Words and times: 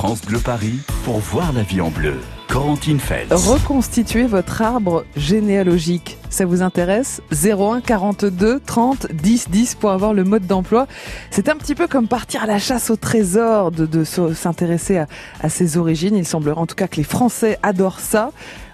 France 0.00 0.22
Bleu 0.22 0.38
Paris 0.38 0.78
pour 1.04 1.18
voir 1.18 1.52
la 1.52 1.62
vie 1.62 1.82
en 1.82 1.90
bleu. 1.90 2.14
Corentine 2.48 2.98
Feltz. 2.98 3.30
Reconstituer 3.46 4.24
votre 4.24 4.62
arbre 4.62 5.04
généalogique, 5.14 6.16
ça 6.30 6.46
vous 6.46 6.62
intéresse? 6.62 7.20
01 7.30 7.82
42 7.82 8.60
30 8.60 9.12
10 9.12 9.50
10 9.50 9.74
pour 9.74 9.90
avoir 9.90 10.14
le 10.14 10.24
mode 10.24 10.46
d'emploi. 10.46 10.86
C'est 11.30 11.50
un 11.50 11.56
petit 11.56 11.74
peu 11.74 11.86
comme 11.86 12.08
partir 12.08 12.44
à 12.44 12.46
la 12.46 12.58
chasse 12.58 12.88
au 12.88 12.96
trésor 12.96 13.72
de, 13.72 13.84
de 13.84 14.02
s'intéresser 14.04 14.96
à, 14.96 15.06
à 15.42 15.50
ses 15.50 15.76
origines. 15.76 16.16
Il 16.16 16.26
semblerait 16.26 16.58
en 16.58 16.66
tout 16.66 16.76
cas 16.76 16.88
que 16.88 16.96
les 16.96 17.04
Français 17.04 17.58
adorent 17.62 18.00
ça. 18.00 18.30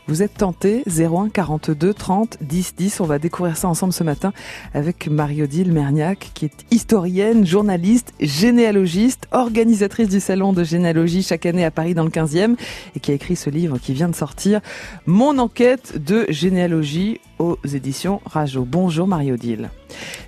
Vous 0.08 0.22
êtes 0.22 0.34
tenté 0.34 0.84
01 0.86 1.30
42 1.30 1.92
30 1.92 2.38
10 2.40 2.74
10. 2.76 3.00
On 3.00 3.06
va 3.06 3.18
découvrir 3.18 3.56
ça 3.56 3.66
ensemble 3.66 3.92
ce 3.92 4.04
matin 4.04 4.32
avec 4.72 5.08
Marie-Odile 5.08 5.72
Merniac, 5.72 6.30
qui 6.32 6.44
est 6.44 6.64
historienne, 6.70 7.44
journaliste, 7.44 8.12
généalogiste, 8.20 9.26
organisatrice 9.32 10.08
du 10.08 10.20
salon 10.20 10.52
de 10.52 10.62
généalogie 10.62 11.24
chaque 11.24 11.44
année 11.44 11.64
à 11.64 11.72
Paris 11.72 11.94
dans 11.94 12.04
le 12.04 12.10
15e 12.10 12.54
et 12.94 13.00
qui 13.00 13.10
a 13.10 13.14
écrit 13.14 13.34
ce 13.34 13.50
livre 13.50 13.78
qui 13.78 13.94
vient 13.94 14.08
de 14.08 14.14
sortir, 14.14 14.60
Mon 15.06 15.38
enquête 15.38 16.00
de 16.00 16.24
généalogie 16.28 17.20
aux 17.40 17.58
éditions 17.64 18.20
Rajo. 18.26 18.64
Bonjour 18.64 19.08
Marie-Odile. 19.08 19.70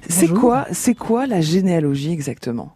C'est 0.08 0.26
quoi, 0.26 0.66
c'est 0.72 0.94
quoi 0.94 1.28
la 1.28 1.40
généalogie 1.40 2.12
exactement? 2.12 2.74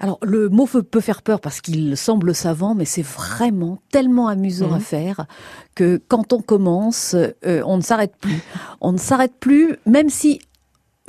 Alors 0.00 0.18
le 0.22 0.48
mot 0.48 0.66
peut 0.66 1.00
faire 1.00 1.22
peur 1.22 1.40
parce 1.40 1.60
qu'il 1.60 1.96
semble 1.96 2.34
savant, 2.34 2.74
mais 2.74 2.86
c'est 2.86 3.04
vraiment 3.04 3.78
tellement 3.92 4.28
amusant 4.28 4.72
à 4.72 4.76
mhm. 4.76 4.80
faire 4.80 5.26
que 5.74 6.00
quand 6.08 6.32
on 6.32 6.40
commence, 6.40 7.14
euh, 7.14 7.62
on 7.66 7.76
ne 7.76 7.82
s'arrête 7.82 8.14
plus. 8.20 8.40
On 8.82 8.92
ne 8.92 8.98
s'arrête 8.98 9.34
plus, 9.38 9.76
même 9.84 10.08
si 10.08 10.40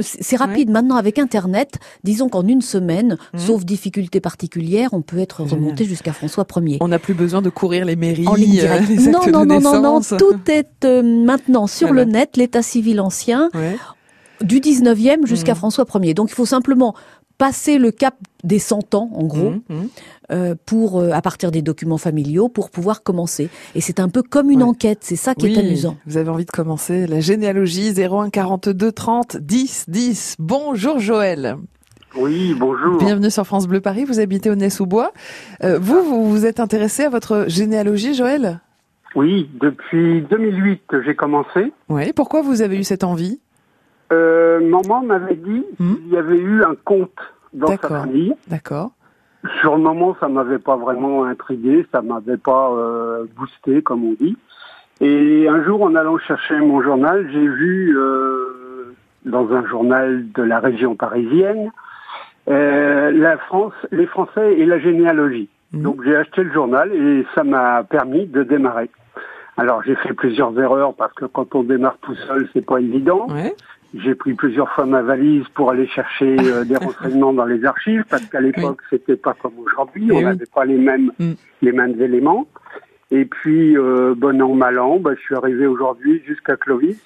c'est 0.02 0.36
rapide 0.36 0.70
maintenant 0.70 0.96
avec 0.96 1.20
Internet. 1.20 1.76
Disons 2.04 2.28
qu'en 2.28 2.46
une 2.46 2.62
semaine, 2.62 3.18
mhm. 3.34 3.40
sauf 3.40 3.66
difficultés 3.66 4.20
particulières, 4.20 4.90
on 4.94 5.02
peut 5.02 5.20
être 5.20 5.44
remonté 5.44 5.86
jusqu'à 5.86 6.12
François 6.12 6.46
Ier. 6.58 6.78
On 6.82 6.90
n'a 6.90 7.00
plus 7.00 7.14
besoin 7.14 7.42
de 7.42 7.50
courir 7.50 7.86
les 7.86 7.96
mairies, 7.96 8.28
en 8.28 8.36
ligne 8.36 8.62
euh, 8.62 8.80
non, 9.10 9.26
non, 9.32 9.46
non, 9.46 9.62
non, 9.62 9.82
non, 9.82 10.02
tout 10.02 10.40
est 10.50 10.86
euh, 10.86 11.02
maintenant 11.02 11.68
sur 11.68 11.94
le 11.94 12.04
net, 12.04 12.36
l'état 12.38 12.62
civil 12.62 13.00
ancien. 13.00 13.50
Du 14.42 14.60
19e 14.60 15.28
jusqu'à 15.28 15.54
mhm. 15.54 15.58
François 15.60 15.86
Ier. 16.02 16.14
Donc 16.14 16.32
il 16.32 16.34
faut 16.34 16.48
simplement 16.48 16.96
passer 17.42 17.80
le 17.80 17.90
cap 17.90 18.14
des 18.44 18.60
100 18.60 18.94
ans, 18.94 19.10
en 19.16 19.24
gros, 19.24 19.50
mmh, 19.50 19.62
mmh. 19.70 19.88
Euh, 20.32 20.54
pour 20.68 21.00
euh, 21.00 21.10
à 21.10 21.24
partir 21.24 21.50
des 21.50 21.64
documents 21.64 21.98
familiaux, 21.98 22.50
pour 22.50 22.70
pouvoir 22.70 23.02
commencer. 23.02 23.50
Et 23.74 23.82
c'est 23.82 24.00
un 24.00 24.10
peu 24.10 24.22
comme 24.22 24.52
une 24.52 24.62
enquête, 24.62 25.00
c'est 25.02 25.16
ça 25.16 25.34
qui 25.34 25.48
est 25.48 25.58
amusant. 25.58 25.98
Vous 26.06 26.18
avez 26.18 26.30
envie 26.30 26.46
de 26.46 26.52
commencer 26.52 27.08
la 27.08 27.20
généalogie 27.20 27.96
01 28.00 28.30
42 28.30 28.92
30 28.92 29.38
10 29.38 29.86
10. 29.88 30.36
Bonjour 30.38 31.00
Joël. 31.00 31.58
Oui, 32.16 32.54
bonjour. 32.54 33.00
Bienvenue 33.00 33.32
sur 33.32 33.48
France 33.48 33.68
Bleu 33.68 33.82
Paris. 33.82 34.06
Vous 34.06 34.20
habitez 34.20 34.52
au 34.52 34.56
Nez-sous-Bois. 34.56 35.12
Euh, 35.64 35.80
vous, 35.82 36.04
vous 36.04 36.30
vous 36.30 36.46
êtes 36.46 36.60
intéressé 36.60 37.06
à 37.06 37.10
votre 37.10 37.46
généalogie, 37.48 38.14
Joël? 38.14 38.60
Oui, 39.16 39.50
depuis 39.60 40.22
2008 40.30 40.84
que 40.88 41.02
j'ai 41.02 41.16
commencé. 41.16 41.74
Oui. 41.90 42.14
Pourquoi 42.14 42.44
vous 42.44 42.62
avez 42.62 42.78
eu 42.78 42.84
cette 42.84 43.04
envie? 43.04 43.40
Euh, 44.12 44.60
maman 44.60 45.02
m'avait 45.02 45.36
dit 45.36 45.66
hmm 45.80 45.96
qu'il 45.96 46.10
y 46.10 46.18
avait 46.18 46.38
eu 46.38 46.64
un 46.64 46.76
conte 46.84 47.12
dans 47.54 47.68
sa 47.68 47.78
famille. 47.78 48.34
D'accord. 48.48 48.92
Sur 49.60 49.76
le 49.76 49.82
moment, 49.82 50.16
ça 50.20 50.28
m'avait 50.28 50.60
pas 50.60 50.76
vraiment 50.76 51.24
intrigué, 51.26 51.86
ça 51.92 52.02
m'avait 52.02 52.38
pas 52.38 52.72
euh, 52.72 53.26
boosté, 53.36 53.82
comme 53.82 54.04
on 54.04 54.14
dit. 54.14 54.38
Et 55.00 55.48
un 55.48 55.64
jour, 55.64 55.82
en 55.82 55.96
allant 55.96 56.20
chercher 56.20 56.60
mon 56.60 56.82
journal, 56.84 57.28
j'ai 57.32 57.48
vu 57.48 57.98
euh, 57.98 58.94
dans 59.26 59.52
un 59.52 59.66
journal 59.66 60.32
de 60.32 60.44
la 60.44 60.60
région 60.60 60.96
parisienne 60.96 61.72
euh, 62.50 63.12
la 63.12 63.38
France, 63.38 63.74
les 63.92 64.08
Français 64.08 64.54
et 64.58 64.66
la 64.66 64.80
généalogie. 64.80 65.50
Hmm. 65.74 65.84
Donc 65.84 66.04
j'ai 66.04 66.16
acheté 66.16 66.44
le 66.44 66.52
journal 66.52 66.92
et 66.94 67.26
ça 67.36 67.44
m'a 67.44 67.84
permis 67.84 68.26
de 68.26 68.44
démarrer. 68.44 68.90
Alors 69.58 69.84
j'ai 69.84 69.96
fait 69.96 70.14
plusieurs 70.14 70.58
erreurs 70.60 70.94
parce 70.96 71.14
que 71.14 71.26
quand 71.26 71.54
on 71.56 71.64
démarre 71.64 71.98
tout 72.02 72.16
seul, 72.16 72.50
c'est 72.54 72.66
pas 72.66 72.80
évident. 72.80 73.28
Ouais. 73.30 73.54
J'ai 73.94 74.16
pris 74.16 74.34
plusieurs 74.34 74.72
fois 74.74 74.86
ma 74.86 75.02
valise 75.02 75.44
pour 75.54 75.72
aller 75.72 75.88
chercher 75.88 76.38
euh, 76.40 76.64
des 76.64 76.76
renseignements 76.86 77.34
dans 77.34 77.46
les 77.46 77.66
archives 77.66 78.06
parce 78.10 78.26
qu'à 78.26 78.40
l'époque 78.40 78.82
c'était 78.90 79.18
pas 79.18 79.34
comme 79.34 79.60
aujourd'hui, 79.60 80.08
eh 80.10 80.14
on 80.14 80.22
n'avait 80.22 80.46
pas 80.54 80.66
les 80.66 80.78
mêmes 80.78 81.12
mm. 81.20 81.32
les 81.62 81.72
mêmes 81.72 82.02
éléments. 82.02 82.48
Et 83.12 83.26
puis 83.26 83.78
euh, 83.78 84.16
bon 84.16 84.42
an 84.42 84.54
mal 84.56 84.80
an, 84.80 85.00
bah, 85.00 85.12
je 85.16 85.22
suis 85.22 85.36
arrivé 85.36 85.68
aujourd'hui 85.68 86.22
jusqu'à 86.26 86.56
Clovis 86.56 86.98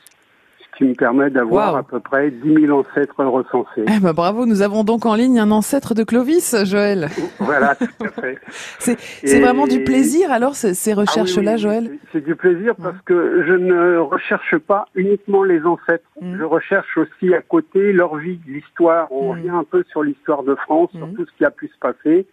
qui 0.77 0.83
me 0.83 0.93
permet 0.93 1.29
d'avoir 1.29 1.75
à 1.75 1.83
peu 1.83 1.99
près 1.99 2.31
10 2.31 2.65
000 2.65 2.79
ancêtres 2.79 3.23
recensés. 3.23 3.85
Eh 3.87 3.99
ben, 3.99 4.13
bravo, 4.13 4.45
nous 4.45 4.61
avons 4.61 4.83
donc 4.83 5.05
en 5.05 5.15
ligne 5.15 5.39
un 5.39 5.51
ancêtre 5.51 5.93
de 5.93 6.03
Clovis, 6.03 6.55
Joël. 6.65 7.07
Voilà, 7.39 7.75
tout 7.75 7.85
à 8.03 8.09
fait. 8.21 8.39
c'est 8.79 9.39
vraiment 9.39 9.67
du 9.67 9.83
plaisir 9.83 10.31
alors 10.31 10.55
ces 10.55 10.91
ah 10.91 10.95
recherches-là, 10.95 11.57
Joël 11.57 11.91
C'est 12.11 12.23
du 12.23 12.35
plaisir 12.35 12.75
parce 12.75 12.99
que 13.05 13.43
je 13.47 13.53
ne 13.53 13.97
recherche 13.97 14.57
pas 14.57 14.87
uniquement 14.95 15.43
les 15.43 15.63
ancêtres. 15.65 16.05
Mm. 16.21 16.37
Je 16.37 16.43
recherche 16.43 16.97
aussi 16.97 17.33
à 17.33 17.41
côté 17.41 17.93
leur 17.93 18.15
vie, 18.17 18.39
l'histoire. 18.47 19.11
On 19.11 19.33
mm. 19.33 19.37
revient 19.37 19.49
un 19.49 19.63
peu 19.63 19.83
sur 19.89 20.03
l'histoire 20.03 20.43
de 20.43 20.55
France, 20.55 20.89
sur 20.91 21.07
mm. 21.07 21.13
tout 21.13 21.25
ce 21.25 21.37
qui 21.37 21.45
a 21.45 21.51
pu 21.51 21.67
se 21.67 21.79
passer. 21.79 22.25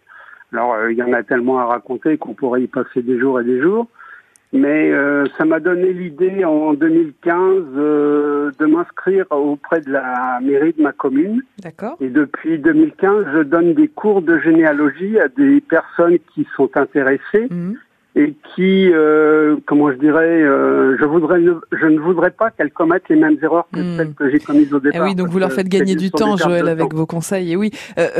Alors, 0.51 0.73
euh, 0.73 0.91
il 0.91 0.97
y 0.97 1.03
en 1.03 1.13
a 1.13 1.23
tellement 1.23 1.59
à 1.59 1.65
raconter 1.65 2.17
qu'on 2.17 2.33
pourrait 2.33 2.63
y 2.63 2.67
passer 2.67 3.01
des 3.01 3.19
jours 3.19 3.39
et 3.39 3.43
des 3.43 3.61
jours. 3.61 3.87
Mais 4.53 4.91
euh, 4.91 5.25
ça 5.35 5.45
m'a 5.45 5.59
donné 5.59 5.91
l'idée 5.91 6.45
en 6.45 6.75
2015 6.75 7.33
euh, 7.75 8.51
de 8.59 8.65
m'inscrire 8.67 9.25
auprès 9.31 9.81
de 9.81 9.91
la 9.91 10.39
mairie 10.43 10.73
de 10.77 10.81
ma 10.83 10.91
commune. 10.91 11.41
D'accord. 11.63 11.97
Et 11.99 12.09
depuis 12.09 12.59
2015, 12.59 13.25
je 13.33 13.39
donne 13.39 13.73
des 13.73 13.87
cours 13.87 14.21
de 14.21 14.37
généalogie 14.37 15.17
à 15.19 15.27
des 15.27 15.59
personnes 15.59 16.19
qui 16.35 16.47
sont 16.55 16.69
intéressées 16.75 17.47
mhm. 17.49 17.77
et 18.15 18.35
qui, 18.53 18.91
euh, 18.93 19.55
comment 19.65 19.91
je 19.91 19.97
dirais, 19.97 20.41
je 20.43 21.03
voudrais, 21.03 21.41
je 21.71 21.85
ne 21.87 21.97
voudrais 21.97 22.29
pas 22.29 22.51
qu'elles 22.51 22.71
commettent 22.71 23.09
les 23.09 23.15
mêmes 23.15 23.37
erreurs 23.41 23.67
que 23.73 23.79
mhm. 23.79 23.97
celles 23.97 24.13
que 24.13 24.29
j'ai 24.29 24.39
commises 24.39 24.71
au 24.71 24.77
eh 24.77 24.91
départ. 24.91 25.07
oui, 25.07 25.15
donc 25.15 25.29
vous 25.29 25.39
leur 25.39 25.51
faites 25.51 25.67
gagner 25.67 25.95
du 25.95 26.11
temps, 26.11 26.37
Joël, 26.37 26.67
avec 26.67 26.93
vos 26.93 27.07
conseils. 27.07 27.53
Et 27.53 27.55
oui, 27.55 27.71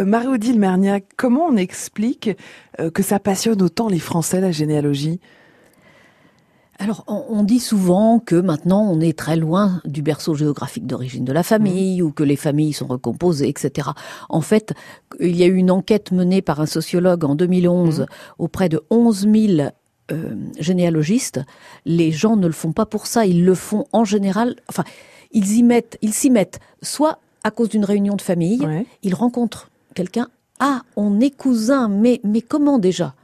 Marie-Odile 0.04 0.60
Merniac, 0.60 1.04
comment 1.16 1.46
on 1.46 1.58
explique 1.58 2.32
que 2.92 3.04
ça 3.04 3.20
passionne 3.20 3.62
autant 3.62 3.88
les 3.88 4.00
Français 4.00 4.42
la 4.42 4.50
généalogie? 4.50 5.20
Alors, 6.84 7.06
on, 7.08 7.44
dit 7.44 7.62
souvent 7.62 8.20
que 8.20 8.36
maintenant 8.36 8.82
on 8.82 9.00
est 9.00 9.18
très 9.18 9.38
loin 9.38 9.82
du 9.86 10.02
berceau 10.02 10.36
géographique 10.36 10.86
d'origine 10.86 11.24
de 11.24 11.32
la 11.32 11.42
famille, 11.42 12.02
mmh. 12.02 12.06
ou 12.06 12.12
que 12.12 12.24
les 12.24 12.36
familles 12.36 12.74
sont 12.74 12.88
recomposées, 12.88 13.48
etc. 13.48 13.92
En 14.28 14.42
fait, 14.42 14.74
il 15.22 15.38
y 15.38 15.44
a 15.44 15.46
eu 15.46 15.56
une 15.56 15.72
enquête 15.72 16.12
menée 16.12 16.42
par 16.42 16.60
un 16.60 16.66
sociologue 16.66 17.24
en 17.24 17.36
2011 17.36 18.02
mmh. 18.02 18.06
auprès 18.38 18.68
de 18.68 18.82
11 18.90 19.28
000 19.32 19.70
euh, 20.12 20.36
généalogistes. 20.60 21.40
Les 21.86 22.12
gens 22.12 22.36
ne 22.36 22.48
le 22.48 22.54
font 22.54 22.74
pas 22.74 22.86
pour 22.86 23.08
ça, 23.08 23.26
ils 23.26 23.46
le 23.46 23.56
font 23.56 23.86
en 23.94 24.04
général. 24.04 24.58
Enfin, 24.68 24.84
ils 25.32 25.54
y 25.54 25.64
mettent, 25.64 25.98
ils 26.02 26.14
s'y 26.14 26.30
mettent 26.30 26.60
soit 26.82 27.20
à 27.46 27.52
cause 27.52 27.70
d'une 27.70 27.86
réunion 27.86 28.16
de 28.16 28.22
famille, 28.22 28.68
ils 29.04 29.16
rencontrent 29.16 29.70
quelqu'un 29.96 30.28
ah, 30.60 30.84
on 30.96 31.20
est 31.20 31.36
cousins, 31.36 31.90
mais, 31.90 32.22
mais 32.24 32.40
comment 32.40 32.80
déjà? 32.80 33.16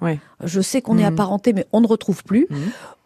Je 0.43 0.59
sais 0.59 0.81
qu'on 0.81 0.97
est 0.97 1.03
mmh. 1.03 1.13
apparenté, 1.13 1.53
mais 1.53 1.65
on 1.71 1.79
ne 1.79 1.87
retrouve 1.87 2.23
plus 2.23 2.47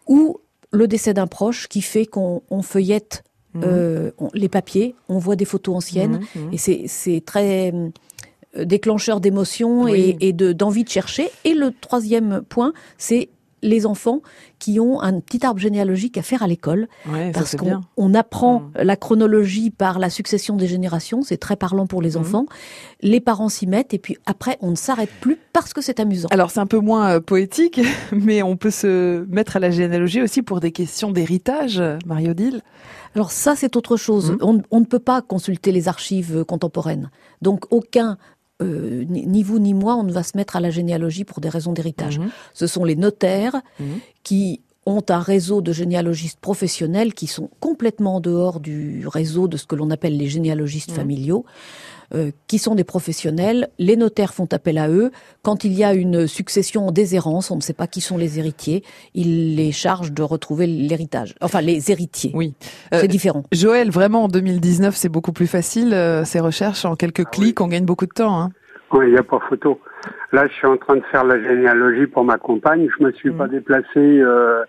ou 0.06 0.38
le 0.74 0.88
décès 0.88 1.14
d'un 1.14 1.26
proche 1.26 1.68
qui 1.68 1.80
fait 1.80 2.04
qu'on 2.04 2.42
feuillette 2.62 3.24
mhm. 3.54 3.62
euh, 3.64 4.10
les 4.34 4.48
papiers, 4.48 4.94
on 5.08 5.18
voit 5.18 5.36
des 5.36 5.44
photos 5.44 5.76
anciennes, 5.76 6.20
mhm, 6.34 6.42
mhm. 6.46 6.52
et 6.52 6.88
c'est 6.88 7.22
très 7.24 7.72
euh, 7.72 8.64
déclencheur 8.64 9.20
d'émotions 9.20 9.88
et, 9.88 10.16
et 10.20 10.32
d'envie 10.32 10.84
de 10.84 10.88
chercher. 10.88 11.30
Et 11.44 11.54
le 11.54 11.72
troisième 11.80 12.42
point, 12.48 12.72
c'est 12.98 13.28
les 13.64 13.86
enfants 13.86 14.20
qui 14.58 14.78
ont 14.78 15.00
un 15.00 15.20
petit 15.20 15.44
arbre 15.44 15.58
généalogique 15.58 16.16
à 16.18 16.22
faire 16.22 16.42
à 16.42 16.46
l'école. 16.46 16.86
parce 17.32 17.56
qu'on 17.56 18.14
apprend 18.14 18.60
mmh. 18.60 18.82
la 18.82 18.96
chronologie 18.96 19.70
par 19.70 19.98
la 19.98 20.10
succession 20.10 20.56
des 20.56 20.68
générations, 20.68 21.22
c'est 21.22 21.38
très 21.38 21.56
parlant 21.56 21.86
pour 21.86 22.02
les 22.02 22.12
mmh. 22.12 22.20
enfants. 22.20 22.46
Les 23.00 23.20
parents 23.20 23.48
s'y 23.48 23.66
mettent 23.66 23.94
et 23.94 23.98
puis 23.98 24.16
après 24.26 24.58
on 24.60 24.70
ne 24.70 24.76
s'arrête 24.76 25.10
plus 25.20 25.38
parce 25.52 25.72
que 25.72 25.80
c'est 25.80 25.98
amusant. 25.98 26.28
Alors 26.30 26.50
c'est 26.50 26.60
un 26.60 26.66
peu 26.66 26.78
moins 26.78 27.14
euh, 27.14 27.20
poétique, 27.20 27.80
mais 28.12 28.42
on 28.42 28.56
peut 28.56 28.70
se 28.70 29.24
mettre 29.26 29.56
à 29.56 29.60
la 29.60 29.70
généalogie 29.70 30.22
aussi 30.22 30.42
pour 30.42 30.60
des 30.60 30.72
questions 30.72 31.10
d'héritage, 31.10 31.82
Marie-Odile. 32.06 32.60
Alors 33.14 33.30
ça, 33.30 33.54
c'est 33.56 33.76
autre 33.76 33.96
chose. 33.96 34.32
Mmh. 34.32 34.38
On, 34.42 34.62
on, 34.70 34.80
ne 34.80 34.84
peut 34.84 34.98
pas 34.98 35.22
consulter 35.22 35.70
les 35.72 35.88
archives 35.88 36.44
contemporaines. 36.44 37.10
Donc 37.42 37.64
aucun 37.70 38.18
euh, 38.64 39.04
ni 39.08 39.42
vous 39.42 39.58
ni 39.58 39.74
moi, 39.74 39.96
on 39.96 40.02
ne 40.02 40.12
va 40.12 40.22
se 40.22 40.36
mettre 40.36 40.56
à 40.56 40.60
la 40.60 40.70
généalogie 40.70 41.24
pour 41.24 41.40
des 41.40 41.48
raisons 41.48 41.72
d'héritage. 41.72 42.18
Mhm. 42.18 42.30
Ce 42.52 42.66
sont 42.66 42.84
les 42.84 42.96
notaires 42.96 43.60
mhm. 43.78 44.00
qui 44.22 44.60
ont 44.86 45.02
un 45.08 45.20
réseau 45.20 45.62
de 45.62 45.72
généalogistes 45.72 46.38
professionnels 46.40 47.14
qui 47.14 47.26
sont 47.26 47.48
complètement 47.60 48.16
en 48.16 48.20
dehors 48.20 48.60
du 48.60 49.06
réseau 49.06 49.48
de 49.48 49.56
ce 49.56 49.66
que 49.66 49.74
l'on 49.74 49.90
appelle 49.90 50.16
les 50.16 50.28
généalogistes 50.28 50.90
mhm. 50.90 50.96
familiaux. 50.96 51.44
Euh, 52.14 52.30
qui 52.46 52.58
sont 52.58 52.74
des 52.76 52.84
professionnels. 52.84 53.68
Les 53.78 53.96
notaires 53.96 54.34
font 54.34 54.46
appel 54.52 54.78
à 54.78 54.88
eux. 54.88 55.10
Quand 55.42 55.64
il 55.64 55.72
y 55.72 55.82
a 55.82 55.94
une 55.94 56.28
succession 56.28 56.86
en 56.86 56.92
déshérence, 56.92 57.50
on 57.50 57.56
ne 57.56 57.60
sait 57.60 57.72
pas 57.72 57.88
qui 57.88 58.00
sont 58.00 58.16
les 58.16 58.38
héritiers, 58.38 58.84
ils 59.14 59.56
les 59.56 59.72
chargent 59.72 60.12
de 60.12 60.22
retrouver 60.22 60.66
l'héritage. 60.68 61.34
Enfin, 61.40 61.60
les 61.60 61.90
héritiers. 61.90 62.30
Oui. 62.34 62.54
c'est 62.92 63.04
euh, 63.04 63.06
différent. 63.08 63.42
Joël, 63.50 63.90
vraiment, 63.90 64.24
en 64.24 64.28
2019, 64.28 64.94
c'est 64.94 65.08
beaucoup 65.08 65.32
plus 65.32 65.48
facile, 65.48 65.96
ces 66.24 66.38
recherches. 66.40 66.84
En 66.84 66.94
quelques 66.94 67.24
ah 67.26 67.30
clics, 67.30 67.60
on 67.60 67.66
gagne 67.66 67.84
beaucoup 67.84 68.06
de 68.06 68.12
temps. 68.12 68.40
Hein. 68.40 68.50
Oui, 68.92 69.06
il 69.08 69.12
n'y 69.12 69.18
a 69.18 69.24
pas 69.24 69.40
photo. 69.48 69.80
Là, 70.32 70.46
je 70.46 70.52
suis 70.52 70.66
en 70.68 70.76
train 70.76 70.96
de 70.96 71.02
faire 71.10 71.24
la 71.24 71.42
généalogie 71.42 72.06
pour 72.06 72.22
ma 72.22 72.38
compagne. 72.38 72.86
Je 72.96 73.04
me 73.04 73.10
suis 73.12 73.30
Mhm. 73.30 73.36
pas 73.38 73.48
déplacé 73.48 73.86
euh, 73.96 74.62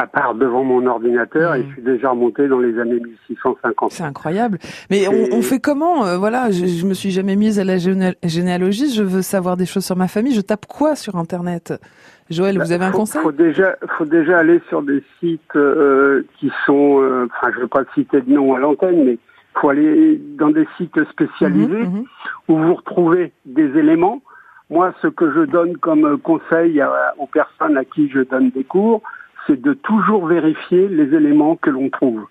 à 0.00 0.06
part 0.06 0.34
devant 0.34 0.64
mon 0.64 0.86
ordinateur 0.86 1.54
et 1.54 1.62
je 1.68 1.72
suis 1.74 1.82
déjà 1.82 2.10
remonté 2.10 2.48
dans 2.48 2.58
les 2.58 2.78
années 2.78 3.00
1650. 3.00 3.92
C'est 3.92 4.02
incroyable. 4.02 4.58
Mais 4.90 5.06
on, 5.08 5.36
on 5.36 5.42
fait 5.42 5.60
comment 5.60 6.06
euh, 6.06 6.16
Voilà, 6.16 6.50
je, 6.50 6.64
je 6.66 6.86
me 6.86 6.94
suis 6.94 7.10
jamais 7.10 7.36
mise 7.36 7.58
à 7.60 7.64
la 7.64 7.76
géné- 7.76 8.16
généalogie. 8.22 8.92
Je 8.94 9.02
veux 9.02 9.20
savoir 9.22 9.56
des 9.58 9.66
choses 9.66 9.84
sur 9.84 9.96
ma 9.96 10.08
famille. 10.08 10.32
Je 10.34 10.40
tape 10.40 10.64
quoi 10.66 10.96
sur 10.96 11.16
Internet? 11.16 11.74
Joël, 12.30 12.56
vous 12.58 12.72
avez 12.72 12.84
un 12.84 12.88
Bah, 12.88 12.92
faut, 12.92 12.98
conseil? 13.00 13.22
faut 13.22 13.32
déjà, 13.32 13.76
faut 13.98 14.04
déjà 14.06 14.38
aller 14.38 14.60
sur 14.68 14.82
des 14.82 15.02
sites 15.18 15.56
euh, 15.56 16.22
qui 16.38 16.50
sont, 16.64 17.02
euh, 17.02 17.26
enfin, 17.26 17.50
je 17.52 17.56
ne 17.58 17.62
veux 17.62 17.68
pas 17.68 17.82
citer 17.94 18.20
de 18.22 18.32
nom 18.32 18.54
à 18.54 18.58
l'antenne, 18.58 19.04
mais 19.04 19.18
faut 19.60 19.68
aller 19.68 20.18
dans 20.38 20.50
des 20.50 20.66
sites 20.78 20.98
spécialisés 21.10 21.82
Mhm, 21.84 21.94
mhm. 21.98 22.04
où 22.48 22.56
vous 22.56 22.74
retrouvez 22.74 23.32
des 23.44 23.76
éléments. 23.78 24.22
Moi, 24.70 24.94
ce 25.02 25.08
que 25.08 25.30
je 25.34 25.40
donne 25.40 25.76
comme 25.78 26.18
conseil 26.18 26.80
à- 26.80 27.14
aux 27.18 27.26
personnes 27.26 27.76
à 27.76 27.84
qui 27.84 28.08
je 28.08 28.20
donne 28.20 28.50
des 28.50 28.62
cours, 28.64 29.02
c'est 29.46 29.60
de 29.60 29.72
toujours 29.72 30.26
vérifier 30.26 30.88
les 30.88 31.14
éléments 31.14 31.56
que 31.56 31.70
l'on 31.70 31.88
trouve 31.90 32.26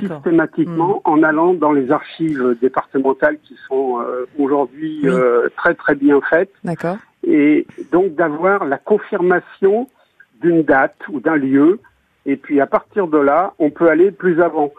systématiquement 0.00 1.00
en 1.04 1.22
allant 1.22 1.54
dans 1.54 1.72
les 1.72 1.90
archives 1.92 2.56
départementales 2.60 3.38
qui 3.42 3.56
sont 3.68 4.00
euh, 4.00 4.26
aujourd'hui 4.38 5.00
Oui. 5.04 5.08
euh, 5.10 5.48
très 5.56 5.74
très 5.74 5.94
bien 5.94 6.20
faites 6.28 6.50
D'accord. 6.64 6.96
et 7.24 7.66
donc 7.92 8.14
d'avoir 8.14 8.64
la 8.64 8.78
confirmation 8.78 9.88
d'une 10.40 10.62
date 10.62 10.96
ou 11.08 11.20
d'un 11.20 11.36
lieu 11.36 11.78
et 12.26 12.36
puis 12.36 12.60
à 12.60 12.66
partir 12.66 13.06
de 13.06 13.18
là 13.18 13.54
on 13.58 13.70
peut 13.70 13.88
aller 13.88 14.10
plus 14.10 14.40
avant. 14.42 14.72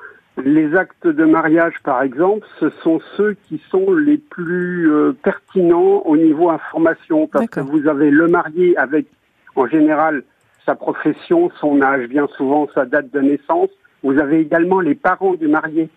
Les 0.44 0.76
actes 0.76 1.08
de 1.08 1.26
mariage 1.26 1.76
par 1.84 2.04
exemple 2.04 2.46
ce 2.60 2.70
sont 2.84 3.00
ceux 3.16 3.36
qui 3.48 3.62
sont 3.72 3.94
les 3.94 4.18
plus 4.18 4.92
euh, 4.92 5.14
pertinents 5.24 6.02
au 6.06 6.18
niveau 6.18 6.50
information 6.50 7.28
parce 7.28 7.48
que 7.48 7.62
vous 7.62 7.88
avez 7.88 8.12
le 8.12 8.28
marié 8.28 8.78
avec 8.78 9.08
en 9.56 9.66
général 9.68 10.24
sa 10.68 10.76
profession, 10.76 11.50
son 11.62 11.82
âge, 11.82 12.08
bien 12.10 12.28
souvent 12.38 12.68
sa 12.76 12.86
date 12.86 13.10
de 13.12 13.22
naissance. 13.22 13.70
Vous 14.04 14.20
avez 14.20 14.40
également 14.42 14.82
les 14.82 14.96
parents 14.96 15.34
du 15.34 15.48
marié. 15.48 15.90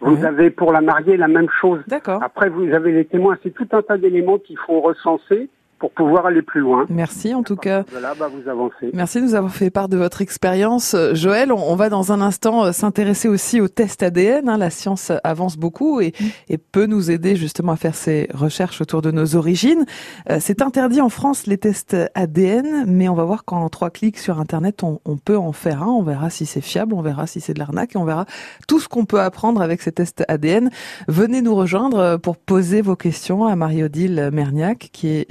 Vous 0.00 0.16
Ouais. 0.16 0.24
avez 0.26 0.50
pour 0.50 0.72
la 0.72 0.80
mariée 0.80 1.16
la 1.16 1.28
même 1.28 1.48
chose. 1.60 1.80
D'accord. 1.86 2.20
Après, 2.22 2.48
vous 2.50 2.68
avez 2.74 2.90
les 2.92 3.04
témoins. 3.04 3.38
C'est 3.44 3.54
tout 3.54 3.68
un 3.72 3.80
tas 3.82 3.96
d'éléments 3.96 4.38
qu'il 4.38 4.58
faut 4.58 4.80
recenser 4.80 5.48
pour 5.82 5.90
pouvoir 5.90 6.26
aller 6.26 6.42
plus 6.42 6.60
loin. 6.60 6.86
Merci 6.88 7.34
en 7.34 7.42
tout 7.42 7.56
cas. 7.56 7.82
Là, 8.00 8.14
bah, 8.16 8.28
vous 8.32 8.48
avancez. 8.48 8.90
Merci 8.94 9.18
de 9.20 9.24
nous 9.24 9.34
avoir 9.34 9.52
fait 9.52 9.68
part 9.68 9.88
de 9.88 9.96
votre 9.96 10.22
expérience. 10.22 10.94
Euh, 10.94 11.12
Joël, 11.16 11.50
on, 11.50 11.58
on 11.58 11.74
va 11.74 11.88
dans 11.88 12.12
un 12.12 12.20
instant 12.20 12.66
euh, 12.66 12.70
s'intéresser 12.70 13.26
aussi 13.26 13.60
au 13.60 13.66
test 13.66 14.04
ADN. 14.04 14.48
hein. 14.48 14.58
La 14.58 14.70
science 14.70 15.10
avance 15.24 15.56
beaucoup 15.56 16.00
et, 16.00 16.12
et 16.48 16.56
peut 16.56 16.86
nous 16.86 17.10
aider 17.10 17.34
justement 17.34 17.72
à 17.72 17.76
faire 17.76 17.96
ces 17.96 18.28
recherches 18.32 18.80
autour 18.80 19.02
de 19.02 19.10
nos 19.10 19.34
origines. 19.34 19.84
Euh, 20.30 20.36
C'est 20.38 20.62
interdit 20.62 21.00
en 21.00 21.08
France 21.08 21.48
les 21.48 21.58
tests 21.58 21.96
ADN, 22.14 22.84
mais 22.86 23.08
on 23.08 23.14
va 23.14 23.24
voir 23.24 23.44
qu'en 23.44 23.68
trois 23.68 23.90
clics 23.90 24.18
sur 24.18 24.38
Internet, 24.38 24.84
on, 24.84 25.00
on 25.04 25.16
peut 25.16 25.36
en 25.36 25.50
faire 25.50 25.82
un. 25.82 25.88
On 25.88 26.04
verra 26.04 26.30
si 26.30 26.46
c'est 26.46 26.60
fiable, 26.60 26.94
on 26.94 27.02
verra 27.02 27.26
si 27.26 27.40
c'est 27.40 27.54
de 27.54 27.58
l'arnaque 27.58 27.96
et 27.96 27.98
on 27.98 28.04
verra 28.04 28.24
tout 28.68 28.78
ce 28.78 28.86
qu'on 28.88 29.04
peut 29.04 29.20
apprendre 29.20 29.60
avec 29.60 29.82
ces 29.82 29.90
tests 29.90 30.22
ADN. 30.28 30.70
Venez 31.08 31.42
nous 31.42 31.56
rejoindre 31.56 32.18
pour 32.18 32.36
poser 32.36 32.82
vos 32.82 32.94
questions 32.94 33.46
à 33.46 33.56
Marie-Odile 33.56 34.30
Merniac, 34.32 34.90
qui 34.92 35.08
est 35.08 35.26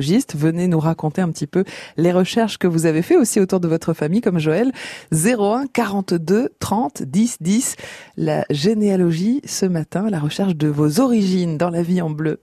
généalogiste. 0.00 0.34
Venez 0.36 0.68
nous 0.68 0.78
raconter 0.78 1.20
un 1.22 1.30
petit 1.30 1.46
peu 1.46 1.64
les 1.96 2.12
recherches 2.12 2.58
que 2.58 2.66
vous 2.66 2.86
avez 2.86 3.02
fait 3.02 3.16
aussi 3.16 3.40
autour 3.40 3.60
de 3.60 3.68
votre 3.68 3.92
famille, 3.94 4.20
comme 4.20 4.38
Joël. 4.38 4.72
01 5.12 5.66
42 5.72 6.50
30 6.58 7.02
10 7.02 7.38
10. 7.40 7.76
La 8.16 8.44
généalogie 8.50 9.40
ce 9.44 9.66
matin, 9.66 10.08
la 10.10 10.18
recherche 10.18 10.56
de 10.56 10.68
vos 10.68 11.00
origines 11.00 11.58
dans 11.58 11.70
la 11.70 11.82
vie 11.82 12.00
en 12.00 12.10
bleu. 12.10 12.40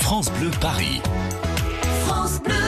France 0.00 0.30
Bleu 0.38 0.50
Paris. 0.60 1.00
France 2.06 2.40
Bleu. 2.42 2.63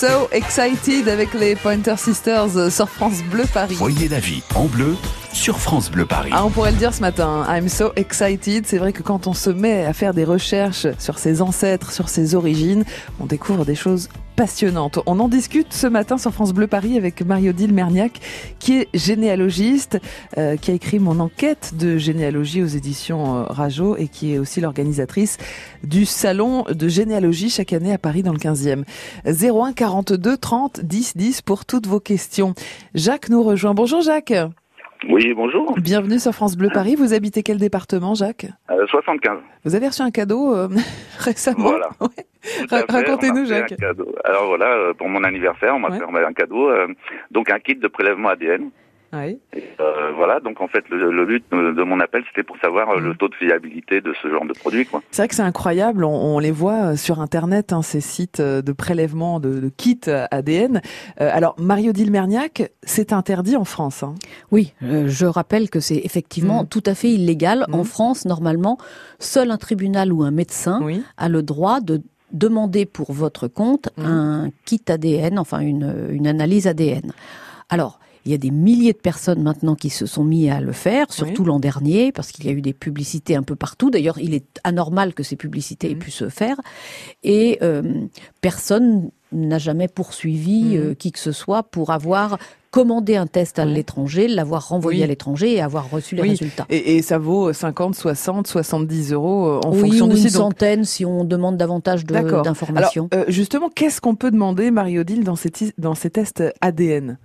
So 0.00 0.30
excited 0.32 1.08
avec 1.10 1.34
les 1.34 1.54
Pointer 1.54 1.94
Sisters 1.98 2.72
sur 2.72 2.88
France 2.88 3.22
Bleu 3.30 3.44
Paris. 3.52 3.74
Voyez 3.74 4.08
la 4.08 4.18
vie 4.18 4.42
en 4.54 4.64
bleu 4.64 4.96
sur 5.32 5.58
France 5.58 5.90
Bleu 5.90 6.06
Paris. 6.06 6.30
Ah, 6.32 6.44
on 6.44 6.50
pourrait 6.50 6.72
le 6.72 6.76
dire 6.76 6.92
ce 6.92 7.00
matin, 7.00 7.46
I'm 7.48 7.68
so 7.68 7.92
excited. 7.96 8.66
C'est 8.66 8.78
vrai 8.78 8.92
que 8.92 9.02
quand 9.02 9.26
on 9.26 9.34
se 9.34 9.50
met 9.50 9.84
à 9.84 9.92
faire 9.92 10.14
des 10.14 10.24
recherches 10.24 10.86
sur 10.98 11.18
ses 11.18 11.42
ancêtres, 11.42 11.92
sur 11.92 12.08
ses 12.08 12.34
origines, 12.34 12.84
on 13.20 13.26
découvre 13.26 13.64
des 13.64 13.74
choses 13.74 14.08
passionnantes. 14.36 14.98
On 15.06 15.20
en 15.20 15.28
discute 15.28 15.72
ce 15.72 15.86
matin 15.86 16.16
sur 16.16 16.32
France 16.32 16.52
Bleu 16.52 16.66
Paris 16.66 16.96
avec 16.96 17.22
Marie-Odile 17.22 17.74
Merniac, 17.74 18.20
qui 18.58 18.78
est 18.78 18.88
généalogiste, 18.94 19.98
euh, 20.38 20.56
qui 20.56 20.70
a 20.70 20.74
écrit 20.74 20.98
mon 20.98 21.20
enquête 21.20 21.74
de 21.76 21.98
généalogie 21.98 22.62
aux 22.62 22.66
éditions 22.66 23.38
euh, 23.38 23.42
Rajo 23.44 23.96
et 23.96 24.08
qui 24.08 24.32
est 24.32 24.38
aussi 24.38 24.60
l'organisatrice 24.60 25.36
du 25.84 26.06
salon 26.06 26.64
de 26.68 26.88
généalogie 26.88 27.50
chaque 27.50 27.72
année 27.72 27.92
à 27.92 27.98
Paris 27.98 28.22
dans 28.22 28.32
le 28.32 28.38
15e. 28.38 28.84
01 29.26 29.72
42 29.74 30.36
30 30.36 30.80
10 30.80 31.16
10 31.16 31.42
pour 31.42 31.66
toutes 31.66 31.86
vos 31.86 32.00
questions. 32.00 32.54
Jacques 32.94 33.28
nous 33.28 33.42
rejoint. 33.42 33.74
Bonjour 33.74 34.00
Jacques. 34.00 34.32
Oui, 35.08 35.32
bonjour. 35.34 35.74
Bienvenue 35.78 36.18
sur 36.18 36.32
France 36.32 36.56
Bleu 36.56 36.68
Paris. 36.72 36.94
Vous 36.94 37.14
habitez 37.14 37.42
quel 37.42 37.56
département, 37.58 38.14
Jacques 38.14 38.46
Euh, 38.70 38.86
75. 38.86 39.38
Vous 39.64 39.74
avez 39.74 39.88
reçu 39.88 40.02
un 40.02 40.10
cadeau 40.10 40.54
euh, 40.54 40.68
récemment 41.18 41.70
Voilà. 41.70 41.88
Ouais. 42.00 42.08
Ra- 42.70 42.84
Racontez-nous, 42.88 43.44
Jacques. 43.46 43.72
un 43.72 43.76
cadeau. 43.76 44.14
Alors 44.24 44.46
voilà, 44.46 44.66
euh, 44.66 44.94
pour 44.94 45.08
mon 45.08 45.22
anniversaire, 45.24 45.74
on 45.74 45.78
m'a 45.78 45.88
Ouais. 45.90 45.98
fait 45.98 46.24
un 46.24 46.32
cadeau, 46.32 46.70
euh, 46.70 46.86
donc 47.30 47.50
un 47.50 47.58
kit 47.58 47.74
de 47.74 47.86
prélèvement 47.88 48.30
ADN. 48.30 48.70
Oui. 49.12 49.38
Et, 49.54 49.64
euh, 49.80 50.12
voilà, 50.16 50.38
donc 50.40 50.60
en 50.60 50.68
fait, 50.68 50.84
le, 50.88 51.10
le 51.10 51.26
but 51.26 51.44
de 51.50 51.82
mon 51.82 51.98
appel, 52.00 52.22
c'était 52.28 52.42
pour 52.44 52.56
savoir 52.58 52.90
euh, 52.90 53.00
le 53.00 53.14
taux 53.14 53.28
de 53.28 53.34
fiabilité 53.34 54.00
de 54.00 54.12
ce 54.22 54.28
genre 54.30 54.44
de 54.44 54.52
produit. 54.52 54.86
Quoi. 54.86 55.02
C'est 55.10 55.22
vrai 55.22 55.28
que 55.28 55.34
c'est 55.34 55.42
incroyable. 55.42 56.04
On, 56.04 56.10
on 56.36 56.38
les 56.38 56.50
voit 56.50 56.92
euh, 56.92 56.96
sur 56.96 57.20
Internet, 57.20 57.72
hein, 57.72 57.82
ces 57.82 58.00
sites 58.00 58.40
euh, 58.40 58.62
de 58.62 58.72
prélèvement 58.72 59.40
de, 59.40 59.60
de 59.60 59.68
kits 59.68 60.00
ADN. 60.30 60.80
Euh, 61.20 61.30
alors, 61.32 61.54
Mario-Odile 61.58 62.10
Merniac, 62.10 62.70
c'est 62.82 63.12
interdit 63.12 63.56
en 63.56 63.64
France. 63.64 64.02
hein. 64.02 64.14
Oui, 64.50 64.74
euh, 64.82 65.08
je 65.08 65.26
rappelle 65.26 65.70
que 65.70 65.80
c'est 65.80 66.00
effectivement 66.04 66.62
Mm. 66.64 66.68
tout 66.68 66.82
à 66.86 66.94
fait 66.94 67.10
illégal. 67.10 67.64
Mm. 67.68 67.74
En 67.74 67.84
France, 67.84 68.24
normalement, 68.24 68.78
seul 69.18 69.50
un 69.50 69.56
tribunal 69.58 70.12
ou 70.12 70.22
un 70.22 70.30
médecin 70.30 70.80
Oui. 70.82 71.02
a 71.16 71.28
le 71.28 71.42
droit 71.42 71.80
de 71.80 72.00
demander 72.32 72.86
pour 72.86 73.12
votre 73.12 73.48
compte 73.48 73.88
Mm. 73.96 74.04
un 74.04 74.50
kit 74.64 74.82
ADN, 74.88 75.38
enfin 75.38 75.60
une, 75.60 76.06
une 76.10 76.26
analyse 76.26 76.66
ADN. 76.66 77.12
Alors, 77.68 77.99
il 78.24 78.32
y 78.32 78.34
a 78.34 78.38
des 78.38 78.50
milliers 78.50 78.92
de 78.92 78.98
personnes 78.98 79.42
maintenant 79.42 79.74
qui 79.74 79.88
se 79.90 80.04
sont 80.06 80.24
mis 80.24 80.50
à 80.50 80.60
le 80.60 80.72
faire, 80.72 81.12
surtout 81.12 81.44
l'an 81.44 81.58
dernier, 81.60 82.12
parce 82.12 82.32
qu'il 82.32 82.44
y 82.44 82.48
a 82.48 82.52
eu 82.52 82.60
des 82.60 82.74
publicités 82.74 83.34
un 83.34 83.42
peu 83.42 83.56
partout. 83.56 83.90
D'ailleurs, 83.90 84.18
il 84.18 84.34
est 84.34 84.46
anormal 84.64 85.14
que 85.14 85.22
ces 85.22 85.36
publicités 85.36 85.90
aient 85.90 85.94
Mhm. 85.94 86.00
pu 86.00 86.10
se 86.10 86.28
faire. 86.28 86.56
Et 87.24 87.58
euh, 87.62 87.82
personne 88.40 89.10
n'a 89.32 89.58
jamais 89.58 89.88
poursuivi 89.88 90.76
Mhm. 90.76 90.76
euh, 90.76 90.94
qui 90.94 91.12
que 91.12 91.18
ce 91.18 91.32
soit 91.32 91.62
pour 91.62 91.90
avoir 91.90 92.38
commandé 92.70 93.16
un 93.16 93.26
test 93.26 93.58
à 93.58 93.64
l'étranger, 93.64 94.28
l'avoir 94.28 94.68
renvoyé 94.68 95.00
Oui. 95.00 95.04
à 95.04 95.06
l'étranger 95.08 95.52
et 95.54 95.60
avoir 95.60 95.90
reçu 95.90 96.14
les 96.14 96.22
Oui. 96.22 96.28
résultats. 96.30 96.66
Et, 96.70 96.96
et 96.96 97.02
ça 97.02 97.18
vaut 97.18 97.52
50, 97.52 97.94
60, 97.96 98.46
70 98.46 99.12
euros 99.12 99.46
euh, 99.48 99.60
en 99.66 99.72
oui, 99.72 99.80
fonction 99.80 100.06
ou 100.06 100.08
du 100.10 100.14
une 100.16 100.22
site. 100.22 100.34
Donc, 100.34 100.42
centaine 100.52 100.84
si 100.84 101.04
on 101.04 101.24
demande 101.24 101.56
davantage 101.56 102.04
d'informations. 102.06 103.08
Alors, 103.10 103.24
euh, 103.26 103.30
justement, 103.30 103.68
qu'est-ce 103.70 104.00
qu'on 104.00 104.14
peut 104.14 104.30
demander, 104.30 104.70
Marie-Odile, 104.70 105.24
dans 105.24 105.34
ces, 105.36 105.50
ti- 105.50 105.72
dans 105.78 105.96
ces 105.96 106.10
tests 106.10 106.44
ADN 106.60 107.18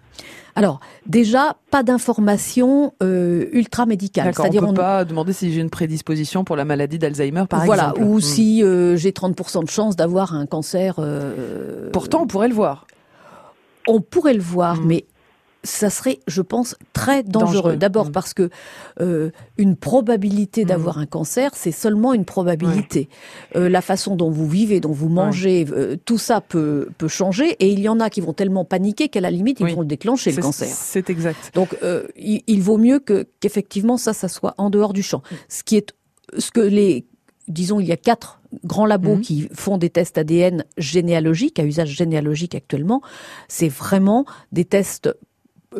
Alors, 0.55 0.79
déjà, 1.05 1.57
pas 1.69 1.83
d'informations 1.83 2.93
euh, 3.03 3.45
ultra 3.51 3.85
médicales. 3.85 4.25
D'accord, 4.25 4.45
on 4.45 4.49
C'est-à-dire, 4.49 4.61
peut 4.61 4.67
on 4.69 4.73
pas 4.73 5.05
demander 5.05 5.31
si 5.33 5.53
j'ai 5.53 5.61
une 5.61 5.69
prédisposition 5.69 6.43
pour 6.43 6.55
la 6.55 6.65
maladie 6.65 6.97
d'Alzheimer, 6.97 7.43
par 7.47 7.65
voilà, 7.65 7.89
exemple. 7.95 8.03
ou 8.03 8.17
Hmm. 8.17 8.21
si 8.21 8.63
euh, 8.63 8.95
j'ai 8.97 9.11
30% 9.11 9.63
de 9.63 9.69
chance 9.69 9.95
d'avoir 9.95 10.33
un 10.33 10.47
cancer. 10.47 10.95
Pourtant, 11.93 12.23
on 12.23 12.27
pourrait 12.27 12.47
le 12.47 12.55
voir. 12.55 12.87
on 13.87 14.01
pourrait 14.01 14.33
le 14.33 14.41
voir, 14.41 14.77
Mm. 14.81 14.85
mais 14.87 15.05
ça 15.65 15.89
serait, 15.89 16.19
je 16.27 16.41
pense, 16.41 16.75
très 16.93 17.21
dangereux. 17.23 17.45
Dangereux. 17.55 17.75
D'abord 17.75 18.07
Mm. 18.07 18.11
parce 18.13 18.33
que 18.33 18.49
euh, 19.01 19.31
une 19.57 19.75
probabilité 19.75 20.63
Mm. 20.63 20.67
d'avoir 20.67 20.97
un 20.99 21.05
cancer, 21.05 21.51
c'est 21.55 21.73
seulement 21.73 22.13
une 22.13 22.23
probabilité. 22.23 23.09
Euh, 23.57 23.67
la 23.67 23.81
façon 23.81 24.15
dont 24.15 24.29
vous 24.31 24.47
vivez, 24.47 24.79
dont 24.79 24.93
vous 24.93 25.09
mangez, 25.09 25.65
euh, 25.71 25.97
tout 26.05 26.17
ça 26.17 26.39
peut 26.39 26.87
peut 26.97 27.07
changer. 27.09 27.57
Et 27.59 27.69
il 27.69 27.79
y 27.81 27.89
en 27.89 27.99
a 27.99 28.09
qui 28.09 28.21
vont 28.21 28.33
tellement 28.33 28.63
paniquer 28.63 29.09
qu'à 29.09 29.19
la 29.21 29.31
limite, 29.31 29.59
ils 29.59 29.65
Oui. 29.65 29.73
vont 29.73 29.81
le 29.81 29.87
déclencher 29.87 30.31
le 30.31 30.41
cancer. 30.41 30.67
C'est 30.71 31.09
exact. 31.09 31.51
Donc, 31.53 31.75
il, 32.15 32.41
il 32.47 32.61
vaut 32.61 32.77
mieux 32.77 32.99
que 32.99 33.27
qu'effectivement 33.41 33.97
ça, 33.97 34.13
ça 34.13 34.27
soit 34.29 34.53
en 34.57 34.69
dehors 34.69 34.93
du 34.93 35.03
champ. 35.03 35.21
Ce 35.49 35.63
qui 35.63 35.75
est, 35.77 35.93
ce 36.37 36.51
que 36.51 36.61
les, 36.61 37.05
disons, 37.47 37.79
il 37.79 37.87
y 37.87 37.91
a 37.91 37.97
quatre 37.97 38.39
grands 38.63 38.85
labos 38.85 39.17
qui 39.17 39.49
font 39.53 39.77
des 39.77 39.89
tests 39.89 40.17
ADN 40.17 40.63
généalogiques 40.77 41.59
à 41.59 41.63
usage 41.63 41.89
généalogique 41.89 42.55
actuellement. 42.55 43.01
C'est 43.49 43.67
vraiment 43.69 44.25
des 44.53 44.63
tests 44.65 45.09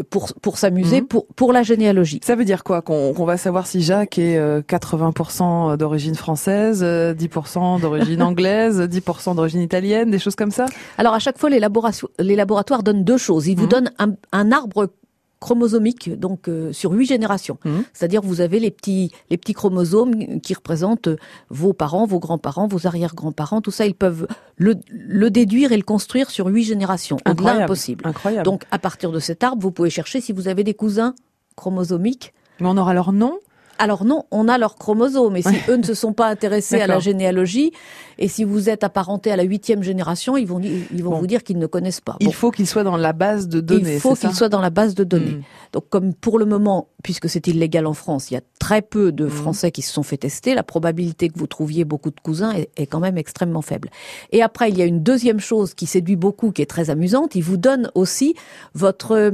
pour 0.09 0.33
pour 0.41 0.57
s'amuser 0.57 1.01
Mhm. 1.01 1.07
pour 1.07 1.25
pour 1.35 1.53
la 1.53 1.63
généalogie. 1.63 2.19
Ça 2.23 2.35
veut 2.35 2.45
dire 2.45 2.63
quoi 2.63 2.81
Qu'on 2.81 3.13
va 3.25 3.37
savoir 3.37 3.65
si 3.67 3.81
Jacques 3.81 4.17
est 4.17 4.37
euh, 4.37 4.61
80% 4.61 5.77
d'origine 5.77 6.15
française, 6.15 6.81
euh, 6.83 7.13
10% 7.13 7.79
d'origine 7.79 8.21
anglaise, 8.21 8.81
10% 8.81 9.35
d'origine 9.35 9.61
italienne, 9.61 10.11
des 10.11 10.19
choses 10.19 10.35
comme 10.35 10.51
ça? 10.51 10.65
Alors 10.97 11.13
à 11.13 11.19
chaque 11.19 11.37
fois, 11.37 11.49
les 11.49 11.59
laboratoires, 11.59 12.11
les 12.19 12.35
laboratoires 12.35 12.83
donnent 12.83 13.03
deux 13.03 13.17
choses. 13.17 13.47
Ils 13.47 13.55
vous 13.57 13.63
Mhm. 13.63 13.69
donnent 13.69 13.91
un, 13.99 14.11
un 14.31 14.51
arbre 14.51 14.89
chromosomique, 15.39 16.17
donc 16.17 16.47
euh, 16.47 16.71
sur 16.73 16.91
huit 16.91 17.05
générations. 17.05 17.57
Mhm. 17.65 17.83
C'est-à-dire 17.93 18.21
vous 18.21 18.41
avez 18.41 18.59
les 18.59 18.71
petits 18.71 19.11
les 19.29 19.37
petits 19.37 19.53
chromosomes 19.53 20.39
qui 20.41 20.53
représentent 20.53 21.07
euh, 21.07 21.17
vos 21.49 21.73
parents, 21.73 22.05
vos 22.05 22.19
grands-parents, 22.19 22.67
vos 22.67 22.87
arrière-grands-parents. 22.87 23.61
Tout 23.61 23.71
ça, 23.71 23.85
ils 23.85 23.95
peuvent 23.95 24.27
le, 24.57 24.75
le 24.89 25.29
déduire 25.29 25.71
et 25.71 25.77
le 25.77 25.83
construire 25.83 26.29
sur 26.29 26.47
huit 26.47 26.63
générations. 26.63 27.17
Au-delà, 27.29 27.63
impossible. 27.63 28.07
Incroyable. 28.07 28.45
Donc 28.45 28.63
à 28.71 28.79
partir 28.79 29.11
de 29.11 29.19
cet 29.19 29.43
arbre, 29.43 29.61
vous 29.61 29.71
pouvez 29.71 29.89
chercher 29.89 30.21
si 30.21 30.31
vous 30.31 30.47
avez 30.47 30.63
des 30.63 30.73
cousins 30.73 31.13
chromosomiques. 31.55 32.33
Mais 32.59 32.67
on 32.67 32.77
aura 32.77 32.93
leur 32.93 33.11
nom 33.11 33.39
Alors 33.77 34.05
non, 34.05 34.23
on 34.31 34.47
a 34.47 34.57
leurs 34.57 34.75
chromosomes, 34.75 35.35
et 35.35 35.41
si 35.41 35.55
eux 35.69 35.75
ne 35.75 35.83
se 35.83 35.93
sont 35.93 36.13
pas 36.13 36.27
intéressés 36.27 36.79
à 36.79 36.87
la 36.87 36.99
généalogie, 36.99 37.71
et 38.17 38.27
si 38.29 38.43
vous 38.45 38.69
êtes 38.69 38.83
apparenté 38.85 39.31
à 39.31 39.35
la 39.35 39.43
huitième 39.43 39.83
génération, 39.83 40.37
ils 40.37 40.47
vont, 40.47 40.61
ils 40.61 41.03
vont 41.03 41.11
Bon. 41.11 41.19
vous 41.19 41.27
dire 41.27 41.43
qu'ils 41.43 41.57
ne 41.59 41.67
connaissent 41.67 41.99
pas. 42.01 42.15
Il 42.21 42.33
faut 42.33 42.51
qu'il 42.51 42.67
soit 42.67 42.83
dans 42.83 42.95
la 42.95 43.11
base 43.11 43.49
de 43.49 43.59
données. 43.59 43.95
Il 43.95 43.99
faut 43.99 44.15
c'est 44.15 44.21
ça 44.21 44.27
qu'il 44.29 44.37
soit 44.37 44.49
dans 44.49 44.61
la 44.61 44.69
base 44.69 44.95
de 44.95 45.03
données. 45.03 45.31
Mm. 45.31 45.43
Donc, 45.73 45.89
comme 45.89 46.13
pour 46.13 46.39
le 46.39 46.45
moment, 46.45 46.87
puisque 47.03 47.27
c'est 47.29 47.47
illégal 47.47 47.85
en 47.85 47.93
France, 47.93 48.31
il 48.31 48.35
y 48.35 48.37
a 48.37 48.41
très 48.59 48.81
peu 48.81 49.11
de 49.11 49.25
Mhm. 49.25 49.29
Français 49.31 49.71
qui 49.71 49.81
se 49.81 49.91
sont 49.91 50.03
fait 50.03 50.17
tester, 50.17 50.55
la 50.55 50.63
probabilité 50.63 51.27
que 51.27 51.37
vous 51.37 51.47
trouviez 51.47 51.83
beaucoup 51.83 52.11
de 52.11 52.19
cousins 52.21 52.51
est, 52.53 52.69
est 52.77 52.85
quand 52.87 53.01
même 53.01 53.17
extrêmement 53.17 53.61
faible. 53.61 53.89
Et 54.31 54.41
après, 54.41 54.69
il 54.69 54.77
y 54.77 54.81
a 54.81 54.85
une 54.85 55.03
deuxième 55.03 55.39
chose 55.41 55.73
qui 55.73 55.85
séduit 55.85 56.15
beaucoup, 56.15 56.51
qui 56.51 56.61
est 56.61 56.65
très 56.65 56.89
amusante. 56.89 57.35
Il 57.35 57.43
vous 57.43 57.57
donne 57.57 57.91
aussi 57.93 58.35
votre 58.73 59.33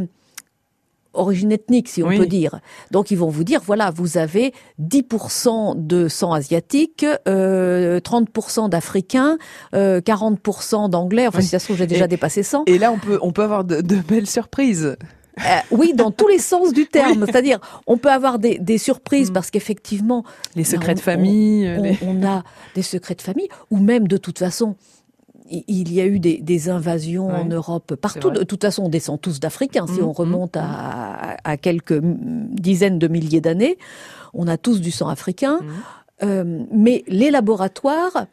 origine 1.13 1.51
ethnique, 1.51 1.89
si 1.89 2.03
on 2.03 2.08
Oui. 2.08 2.18
peut 2.18 2.25
dire. 2.25 2.60
Donc, 2.91 3.12
ils 3.12 3.18
vont 3.18 3.30
vous 3.30 3.44
dire, 3.44 3.62
voilà, 3.65 3.91
vous 3.91 4.18
avez 4.18 4.53
10% 4.80 5.75
de 5.75 6.08
sang 6.08 6.32
asiatique, 6.34 7.06
euh, 7.27 8.00
30% 8.00 8.70
d'Africains, 8.70 9.38
euh, 9.75 10.01
40% 10.01 10.89
d'Anglais. 10.89 11.27
Enfin, 11.27 11.39
Oui. 11.39 11.44
si 11.44 11.50
ça 11.50 11.60
se 11.60 11.65
trouve, 11.65 11.77
j'ai 11.77 11.88
déjà 11.88 12.06
Et- 12.06 12.08
dépassé 12.10 12.44
100. 12.44 12.63
Et 12.68 12.77
là, 12.77 12.91
on 12.91 12.98
peut, 12.98 13.20
on 13.22 13.32
peut 13.32 13.44
avoir 13.44 13.63
de, 13.63 13.82
de 13.82 13.96
belles 13.98 14.27
surprises. 14.27 14.96
Euh, 15.39 15.44
oui, 15.72 15.94
dans 15.96 16.12
tous 16.12 16.27
les 16.27 16.39
sens 16.39 16.74
du 16.74 16.88
terme. 16.88 17.25
C'est-à-dire, 17.25 17.60
on 17.88 17.98
peut 17.98 18.12
avoir 18.12 18.38
des, 18.38 18.60
des 18.60 18.77
surprises 18.77 19.30
Mm. 19.30 19.34
parce 19.34 19.50
qu'effectivement, 19.50 20.24
Les 20.56 20.65
secrets 20.65 20.91
on- 20.91 20.96
de 20.96 21.00
famille. 21.00 21.65
euh, 21.68 21.77
on, 21.80 21.84
les- 21.84 21.98
on 22.06 22.24
a 22.27 22.44
des 22.75 22.82
secrets 22.82 23.15
de 23.15 23.22
famille, 23.22 23.48
ou 23.70 23.77
même 23.77 24.08
de 24.10 24.18
toute 24.18 24.39
façon, 24.39 24.75
il 25.67 25.93
y 25.93 26.01
a 26.01 26.05
eu 26.05 26.20
des, 26.20 26.38
des 26.38 26.70
invasions 26.70 27.27
Ouais, 27.27 27.36
en 27.36 27.46
Europe 27.46 27.96
partout. 27.96 28.29
De 28.31 28.43
toute 28.43 28.62
façon, 28.63 28.84
on 28.84 28.89
descend 28.89 29.20
tous 29.20 29.39
d'Africains. 29.39 29.88
Si 29.88 30.01
on 30.01 30.12
remonte 30.12 30.55
à, 30.58 31.38
à 31.43 31.58
quelques 31.58 32.00
dizaines 32.01 33.00
de 33.00 33.08
milliers 33.08 33.41
d'années, 33.41 33.77
on 34.34 34.48
a 34.48 34.58
tous 34.58 34.81
du 34.81 34.91
sang 34.91 35.10
africain. 35.10 35.60
Mhm. 35.62 35.70
Euh, 36.24 36.63
mais 36.72 37.03
les 37.08 37.31
laboratoires 37.31 38.27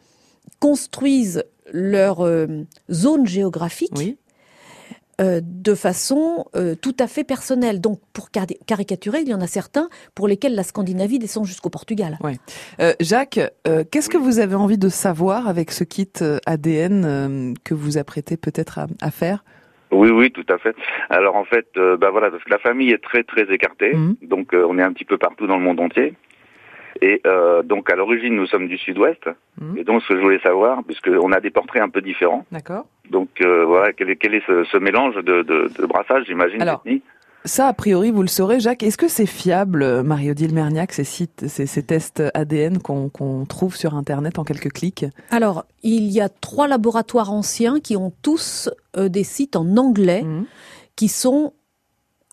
construisent 0.61 1.45
leur 1.73 2.21
euh, 2.21 2.47
zone 2.91 3.27
géographique 3.27 3.93
Oui. 3.97 4.17
Euh, 5.21 5.41
de 5.43 5.75
façon 5.75 6.47
euh, 6.57 6.75
tout 6.75 6.95
à 6.99 7.07
fait 7.07 7.25
personnelle. 7.25 7.81
Donc, 7.81 8.01
pour 8.13 8.31
car- 8.31 8.47
caricaturer, 8.67 9.21
il 9.23 9.29
y 9.29 9.35
en 9.35 9.41
a 9.41 9.47
certains 9.47 9.89
pour 10.15 10.29
lesquels 10.29 10.55
la 10.55 10.63
Scandinavie 10.63 11.19
descend 11.19 11.45
jusqu'au 11.45 11.71
Portugal. 11.71 12.19
Euh, 12.81 12.93
Jacques, 13.01 13.41
euh, 13.67 13.85
qu'est-ce 13.91 14.09
que 14.09 14.19
vous 14.19 14.39
avez 14.39 14.55
envie 14.55 14.79
de 14.79 14.89
savoir 14.89 15.49
avec 15.49 15.71
ce 15.73 15.85
kit 15.85 16.09
euh, 16.23 16.39
ADN 16.47 17.05
euh, 17.05 17.55
que 17.65 17.75
vous 17.75 17.99
apprêtez 17.99 18.37
peut-être 18.37 18.79
à, 18.79 18.87
à 19.01 19.11
faire? 19.11 19.45
Oui, 19.91 20.11
oui, 20.11 20.31
tout 20.31 20.45
à 20.51 20.59
fait. 20.59 20.77
Alors 21.09 21.35
en 21.37 21.45
fait, 21.45 21.67
euh, 21.79 21.97
bah 21.97 22.11
voilà, 22.11 22.31
parce 22.31 22.45
que 22.45 22.51
la 22.51 22.59
famille 22.59 22.91
est 22.91 23.03
très 23.03 23.25
très 23.25 23.51
écartée, 23.53 23.95
Mhm. 23.95 24.17
donc 24.23 24.53
euh, 24.53 24.67
on 24.69 24.79
est 24.79 24.83
un 24.83 24.93
petit 24.93 25.07
peu 25.07 25.17
partout 25.17 25.47
dans 25.47 25.57
le 25.57 25.63
monde 25.65 25.81
entier. 25.81 26.13
Et 27.03 27.21
euh, 27.27 27.63
donc 27.63 27.91
à 27.91 27.97
l'origine, 27.97 28.35
nous 28.37 28.47
sommes 28.47 28.69
du 28.69 28.79
Sud-Ouest. 28.79 29.23
Mhm. 29.61 29.79
Et 29.79 29.85
donc 29.85 30.03
ce 30.03 30.09
que 30.09 30.17
je 30.17 30.21
voulais 30.23 30.41
savoir, 30.41 30.83
puisque 30.85 31.09
on 31.09 31.33
a 31.33 31.41
des 31.41 31.51
portraits 31.51 31.83
un 31.83 31.89
peu 31.89 32.01
différents. 32.01 32.45
D'accord. 32.53 32.87
Donc 33.11 33.29
euh, 33.41 33.65
voilà, 33.65 33.93
quel 33.93 34.11
est, 34.11 34.17
quel 34.17 34.35
est 34.35 34.43
ce, 34.47 34.65
ce 34.65 34.77
mélange 34.77 35.15
de, 35.17 35.43
de, 35.43 35.71
de 35.79 35.87
brassage, 35.87 36.25
j'imagine, 36.27 36.61
Alors, 36.63 36.83
d'ethnie 36.85 37.03
ça, 37.45 37.69
a 37.69 37.73
priori, 37.73 38.11
vous 38.11 38.21
le 38.23 38.29
saurez, 38.29 38.59
Jacques. 38.61 38.83
Est-ce 38.83 38.99
que 38.99 39.09
c'est 39.09 39.25
fiable, 39.25 39.83
euh, 39.83 40.03
Marie-Odile 40.03 40.53
Merniac, 40.53 40.93
ces 40.93 41.05
sites, 41.05 41.47
ces, 41.47 41.67
ces 41.67 41.83
tests 41.85 42.23
ADN 42.35 42.79
qu'on 42.79 43.47
trouve 43.49 43.77
sur 43.77 43.95
Internet 43.95 44.39
en 44.41 44.45
quelques 44.45 44.73
clics? 44.73 45.07
Alors, 45.31 45.65
il 45.85 46.11
y 46.11 46.21
a 46.21 46.29
trois 46.29 46.67
laboratoires 46.67 47.33
anciens 47.33 47.79
qui 47.81 47.97
ont 47.97 48.13
tous 48.23 48.69
euh, 48.97 49.09
des 49.09 49.23
sites 49.25 49.55
en 49.57 49.77
anglais 49.77 50.23
Mhm. 50.25 50.45
qui 50.97 51.09
sont 51.09 51.55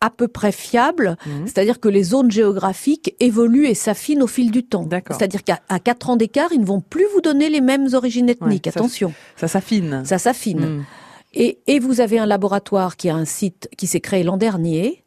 à 0.01 0.09
peu 0.09 0.27
près 0.27 0.51
fiables, 0.51 1.17
Mhm. 1.25 1.47
c'est-à-dire 1.47 1.79
que 1.79 1.87
les 1.89 2.03
zones 2.03 2.29
géographiques 2.31 3.15
évoluent 3.19 3.67
et 3.67 3.73
s'affinent 3.73 4.21
au 4.23 4.27
fil 4.27 4.51
du 4.51 4.63
temps. 4.63 4.87
C'est-à-dire 5.09 5.43
qu'à 5.43 5.59
quatre 5.83 6.09
ans 6.09 6.15
d'écart, 6.17 6.51
ils 6.51 6.59
ne 6.61 6.65
vont 6.65 6.81
plus 6.81 7.05
vous 7.13 7.21
donner 7.21 7.49
les 7.49 7.61
mêmes 7.61 7.87
origines 7.93 8.29
ethniques. 8.29 8.65
Ouais, 8.65 8.77
Attention, 8.77 9.13
Ça 9.37 9.47
s'affine. 9.47 10.03
ça 10.05 10.17
s'affine. 10.17 10.59
Mhm. 10.59 10.83
Et, 11.33 11.59
et 11.67 11.79
vous 11.79 12.01
avez 12.01 12.19
un 12.19 12.25
laboratoire 12.25 12.95
qui 12.97 13.09
a 13.09 13.15
un 13.15 13.25
site 13.25 13.69
qui 13.77 13.87
s'est 13.87 13.99
créé 14.01 14.23
l'an 14.23 14.37
dernier, 14.37 15.03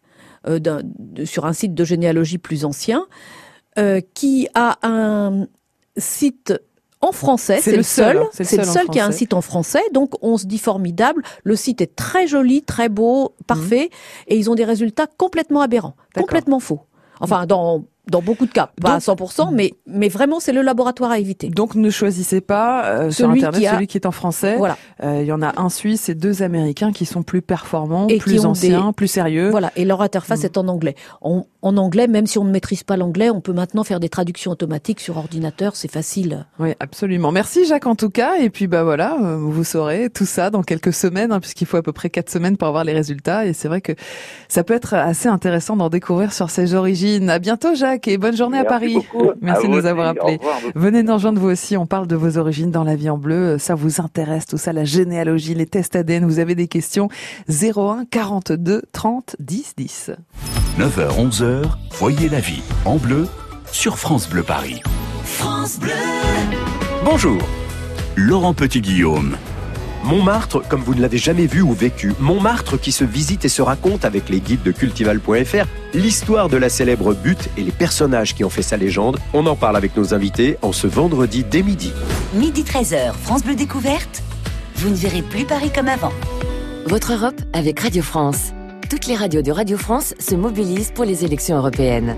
euh, 0.46 0.58
sur 1.24 1.46
un 1.46 1.52
site 1.52 1.74
de 1.74 1.84
généalogie 1.84 2.38
plus 2.38 2.64
ancien, 2.64 3.06
euh, 3.78 4.00
qui 4.14 4.48
a 4.54 4.78
un 4.86 5.46
site 5.96 6.54
en 7.00 7.12
français. 7.12 7.60
C'est 7.62 7.72
le 7.72 7.78
le 7.78 7.82
seul, 7.82 8.18
hein, 8.18 8.28
c'est 8.32 8.56
le 8.56 8.64
seul 8.64 8.88
qui 8.88 9.00
a 9.00 9.06
un 9.06 9.12
site 9.12 9.34
en 9.34 9.40
français. 9.40 9.82
Donc 9.92 10.12
on 10.22 10.36
se 10.36 10.46
dit 10.46 10.58
formidable. 10.58 11.22
Le 11.44 11.56
site 11.56 11.80
est 11.80 11.94
très 11.94 12.26
joli, 12.26 12.62
très 12.62 12.88
beau, 12.88 13.34
parfait, 13.46 13.90
et 14.26 14.36
ils 14.36 14.50
ont 14.50 14.54
des 14.54 14.64
résultats 14.64 15.06
complètement 15.06 15.60
aberrants, 15.60 15.94
complètement 16.14 16.60
faux. 16.60 16.80
Enfin, 17.20 17.46
dans 17.46 17.84
dans 18.10 18.22
beaucoup 18.22 18.46
de 18.46 18.50
cas, 18.52 18.70
pas 18.80 18.90
à 18.90 18.92
Donc- 18.94 19.02
100%, 19.02 19.50
mais 19.52 19.74
mais 19.86 20.08
vraiment 20.08 20.40
c'est 20.40 20.52
le 20.52 20.62
laboratoire 20.62 21.10
à 21.10 21.18
éviter. 21.18 21.48
Donc 21.48 21.74
ne 21.74 21.90
choisissez 21.90 22.40
pas 22.40 22.84
euh, 22.86 23.10
sur 23.10 23.28
Internet 23.30 23.60
qui 23.60 23.66
a- 23.66 23.72
celui 23.74 23.86
qui 23.86 23.98
est 23.98 24.06
en 24.06 24.10
français. 24.12 24.56
Voilà. 24.56 24.76
Euh, 25.02 25.20
Il 25.22 25.26
y 25.26 25.32
en 25.32 25.42
a 25.42 25.60
un 25.60 25.68
Suisse 25.68 26.08
et 26.08 26.14
deux 26.14 26.42
Américains 26.42 26.92
qui 26.92 27.04
sont 27.06 27.22
plus 27.22 27.42
performants, 27.42 28.06
Et 28.08 28.18
plus 28.18 28.44
anciens, 28.46 28.92
plus 28.92 29.08
sérieux. 29.08 29.50
Voilà, 29.50 29.72
et 29.76 29.84
leur 29.84 30.00
interface 30.02 30.42
Mm. 30.42 30.46
est 30.46 30.58
en 30.58 30.68
anglais. 30.68 30.94
En, 31.20 31.46
en 31.62 31.76
anglais, 31.76 32.06
même 32.06 32.26
si 32.26 32.38
on 32.38 32.44
ne 32.44 32.50
maîtrise 32.50 32.82
pas 32.84 32.96
l'anglais, 32.96 33.30
on 33.30 33.40
peut 33.40 33.52
maintenant 33.52 33.84
faire 33.84 34.00
des 34.00 34.08
traductions 34.08 34.52
automatiques 34.52 35.00
sur 35.00 35.16
ordinateur, 35.16 35.76
c'est 35.76 35.90
facile. 35.90 36.46
Oui, 36.58 36.74
absolument. 36.80 37.32
Merci 37.32 37.66
Jacques 37.66 37.86
en 37.86 37.94
tout 37.96 38.10
cas. 38.10 38.36
Et 38.40 38.48
puis 38.50 38.66
bah 38.68 38.84
voilà, 38.84 39.16
euh, 39.22 39.36
vous 39.36 39.64
saurez 39.64 40.08
tout 40.10 40.26
ça 40.26 40.50
dans 40.50 40.62
quelques 40.62 40.92
semaines, 40.92 41.32
hein, 41.32 41.40
puisqu'il 41.40 41.66
faut 41.66 41.76
à 41.76 41.82
peu 41.82 41.92
près 41.92 42.10
quatre 42.10 42.30
semaines 42.30 42.56
pour 42.56 42.68
avoir 42.68 42.84
les 42.84 42.92
résultats. 42.92 43.44
Et 43.46 43.52
c'est 43.52 43.68
vrai 43.68 43.80
que 43.80 43.92
ça 44.48 44.62
peut 44.64 44.74
être 44.74 44.94
assez 44.94 45.28
intéressant 45.28 45.76
d'en 45.76 45.88
découvrir 45.88 46.32
sur 46.32 46.50
ses 46.50 46.74
origines. 46.74 47.28
À 47.30 47.38
bientôt 47.38 47.74
Jacques 47.74 47.97
et 48.06 48.18
bonne 48.18 48.36
journée 48.36 48.58
à 48.58 48.64
Paris. 48.64 48.94
beaucoup. 48.94 49.30
Merci 49.40 49.66
À 49.66 49.68
de 49.68 49.74
nous 49.74 49.86
avoir 49.86 50.08
appelés. 50.08 50.38
Venez 50.74 51.02
nous 51.02 51.14
rejoindre 51.14 51.40
vous 51.40 51.48
aussi, 51.48 51.76
on 51.76 51.86
parle 51.86 52.06
de 52.06 52.16
vos 52.16 52.38
origines 52.38 52.70
dans 52.70 52.84
la 52.84 52.94
vie 52.94 53.10
en 53.10 53.18
bleu, 53.18 53.58
ça 53.58 53.74
vous 53.74 54.00
intéresse 54.00 54.46
tout 54.46 54.58
ça, 54.58 54.72
la 54.72 54.84
généalogie, 54.84 55.54
les 55.54 55.66
tests 55.66 55.96
ADN, 55.96 56.24
vous 56.24 56.38
avez 56.38 56.54
des 56.54 56.68
questions? 56.68 57.08
01 57.48 58.04
42 58.10 58.82
30 58.92 59.36
10 59.40 59.74
10. 59.76 60.10
9h, 60.78 61.30
11h, 61.30 61.62
voyez 61.98 62.28
la 62.28 62.40
vie 62.40 62.62
en 62.84 62.96
bleu 62.96 63.26
sur 63.72 63.98
France 63.98 64.28
Bleu 64.28 64.42
Paris. 64.42 64.80
France 65.24 65.78
Bleu. 65.78 65.90
Bonjour, 67.04 67.38
Laurent 68.16 68.54
Petit-Guillaume. 68.54 69.36
Montmartre 70.08 70.66
comme 70.66 70.80
vous 70.80 70.94
ne 70.94 71.02
l'avez 71.02 71.18
jamais 71.18 71.44
vu 71.44 71.60
ou 71.60 71.74
vécu. 71.74 72.14
Montmartre 72.18 72.80
qui 72.80 72.92
se 72.92 73.04
visite 73.04 73.44
et 73.44 73.50
se 73.50 73.60
raconte 73.60 74.06
avec 74.06 74.30
les 74.30 74.40
guides 74.40 74.62
de 74.62 74.72
cultival.fr 74.72 75.66
l'histoire 75.92 76.48
de 76.48 76.56
la 76.56 76.70
célèbre 76.70 77.12
butte 77.12 77.50
et 77.58 77.62
les 77.62 77.72
personnages 77.72 78.34
qui 78.34 78.42
ont 78.42 78.48
fait 78.48 78.62
sa 78.62 78.78
légende. 78.78 79.18
On 79.34 79.44
en 79.44 79.54
parle 79.54 79.76
avec 79.76 79.94
nos 79.98 80.14
invités 80.14 80.56
en 80.62 80.72
ce 80.72 80.86
vendredi 80.86 81.44
dès 81.44 81.62
midi. 81.62 81.92
Midi 82.32 82.62
13h, 82.62 83.12
France 83.12 83.44
Bleu 83.44 83.54
Découverte. 83.54 84.22
Vous 84.76 84.88
ne 84.88 84.94
verrez 84.94 85.20
plus 85.20 85.44
Paris 85.44 85.70
comme 85.74 85.88
avant. 85.88 86.12
Votre 86.86 87.12
Europe 87.12 87.40
avec 87.52 87.78
Radio 87.80 88.02
France. 88.02 88.54
Toutes 88.88 89.06
les 89.08 89.14
radios 89.14 89.42
de 89.42 89.52
Radio 89.52 89.76
France 89.76 90.14
se 90.18 90.34
mobilisent 90.34 90.92
pour 90.92 91.04
les 91.04 91.26
élections 91.26 91.58
européennes. 91.58 92.16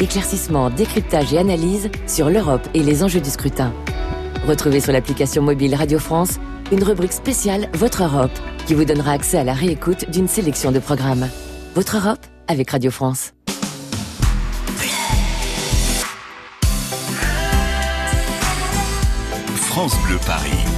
Éclaircissement, 0.00 0.70
décryptage 0.70 1.32
et 1.32 1.38
analyse 1.38 1.88
sur 2.08 2.30
l'Europe 2.30 2.66
et 2.74 2.82
les 2.82 3.04
enjeux 3.04 3.20
du 3.20 3.30
scrutin. 3.30 3.72
Retrouvez 4.48 4.80
sur 4.80 4.92
l'application 4.92 5.40
mobile 5.40 5.76
Radio 5.76 6.00
France 6.00 6.40
une 6.72 6.82
rubrique 6.82 7.12
spéciale 7.12 7.68
Votre 7.74 8.04
Europe 8.04 8.36
qui 8.66 8.74
vous 8.74 8.84
donnera 8.84 9.12
accès 9.12 9.38
à 9.38 9.44
la 9.44 9.54
réécoute 9.54 10.10
d'une 10.10 10.28
sélection 10.28 10.72
de 10.72 10.78
programmes. 10.78 11.28
Votre 11.74 11.96
Europe 11.96 12.24
avec 12.46 12.70
Radio 12.70 12.90
France. 12.90 13.32
France 19.70 19.94
Bleu 20.06 20.18
Paris. 20.26 20.77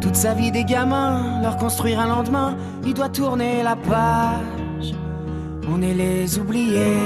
Toute 0.00 0.16
sa 0.16 0.34
vie 0.34 0.50
des 0.50 0.64
gamins, 0.64 1.42
leur 1.42 1.56
construire 1.56 2.00
un 2.00 2.08
lendemain, 2.08 2.56
il 2.86 2.94
doit 2.94 3.10
tourner 3.10 3.62
la 3.62 3.76
page. 3.76 4.94
On 5.68 5.82
est 5.82 5.94
les 5.94 6.38
oubliés. 6.38 6.96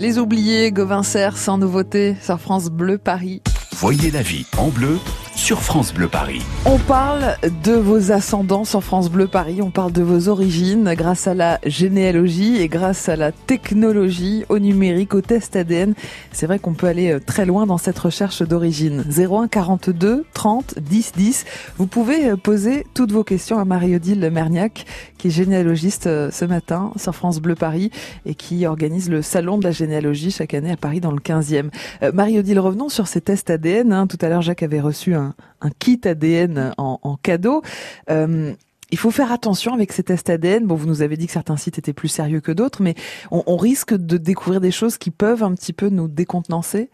Les 0.00 0.18
oubliés, 0.18 0.72
Gauvin 0.72 1.02
Serre, 1.02 1.36
sans 1.36 1.58
nouveauté, 1.58 2.16
sur 2.20 2.40
France 2.40 2.70
Bleu 2.70 2.98
Paris. 2.98 3.42
Voyez 3.76 4.10
la 4.10 4.22
vie 4.22 4.46
en 4.56 4.68
bleu 4.68 4.98
sur 5.38 5.62
France 5.62 5.94
Bleu 5.94 6.08
Paris. 6.08 6.42
On 6.66 6.78
parle 6.78 7.36
de 7.62 7.72
vos 7.72 8.10
ascendants 8.10 8.64
sur 8.64 8.82
France 8.82 9.08
Bleu 9.08 9.28
Paris, 9.28 9.62
on 9.62 9.70
parle 9.70 9.92
de 9.92 10.02
vos 10.02 10.28
origines 10.28 10.92
grâce 10.94 11.28
à 11.28 11.34
la 11.34 11.60
généalogie 11.64 12.60
et 12.60 12.66
grâce 12.66 13.08
à 13.08 13.14
la 13.14 13.30
technologie, 13.30 14.44
au 14.48 14.58
numérique, 14.58 15.14
au 15.14 15.20
test 15.20 15.54
ADN. 15.54 15.94
C'est 16.32 16.46
vrai 16.46 16.58
qu'on 16.58 16.74
peut 16.74 16.88
aller 16.88 17.12
euh, 17.12 17.20
très 17.20 17.46
loin 17.46 17.66
dans 17.66 17.78
cette 17.78 17.98
recherche 18.00 18.42
d'origine. 18.42 19.04
01 19.16 19.46
42 19.46 20.24
30 20.34 20.80
10 20.80 21.12
10. 21.16 21.44
Vous 21.78 21.86
pouvez 21.86 22.30
euh, 22.30 22.36
poser 22.36 22.84
toutes 22.92 23.12
vos 23.12 23.24
questions 23.24 23.60
à 23.60 23.64
Marie-Odile 23.64 24.30
Merniac, 24.32 24.86
qui 25.18 25.28
est 25.28 25.30
généalogiste 25.30 26.08
euh, 26.08 26.32
ce 26.32 26.46
matin 26.46 26.90
sur 26.96 27.14
France 27.14 27.38
Bleu 27.38 27.54
Paris 27.54 27.92
et 28.26 28.34
qui 28.34 28.66
organise 28.66 29.08
le 29.08 29.22
salon 29.22 29.56
de 29.56 29.64
la 29.64 29.70
généalogie 29.70 30.32
chaque 30.32 30.52
année 30.52 30.72
à 30.72 30.76
Paris 30.76 31.00
dans 31.00 31.12
le 31.12 31.20
15e. 31.20 31.70
Marie-Odile, 32.12 32.58
revenons 32.58 32.88
sur 32.88 33.06
ces 33.06 33.20
tests 33.20 33.50
ADN. 33.50 33.92
Hein. 33.92 34.08
Tout 34.08 34.18
à 34.20 34.28
l'heure, 34.28 34.42
Jacques 34.42 34.64
avait 34.64 34.80
reçu 34.80 35.14
un, 35.14 35.27
un 35.60 35.70
kit 35.70 36.00
ADN 36.04 36.74
en, 36.78 36.98
en 37.02 37.16
cadeau. 37.16 37.62
Euh, 38.10 38.52
il 38.90 38.98
faut 38.98 39.10
faire 39.10 39.32
attention 39.32 39.74
avec 39.74 39.92
ces 39.92 40.02
tests 40.02 40.30
ADN. 40.30 40.66
Bon, 40.66 40.74
vous 40.74 40.86
nous 40.86 41.02
avez 41.02 41.16
dit 41.16 41.26
que 41.26 41.32
certains 41.32 41.56
sites 41.56 41.78
étaient 41.78 41.92
plus 41.92 42.08
sérieux 42.08 42.40
que 42.40 42.52
d'autres, 42.52 42.82
mais 42.82 42.94
on, 43.30 43.42
on, 43.46 43.56
risque 43.56 43.94
de 43.94 44.16
découvrir 44.16 44.60
des 44.60 44.70
choses 44.70 44.96
qui 44.96 45.10
peuvent 45.10 45.42
un 45.42 45.54
petit 45.54 45.72
peu 45.72 45.88
nous 45.90 46.08
décontenancer? 46.08 46.90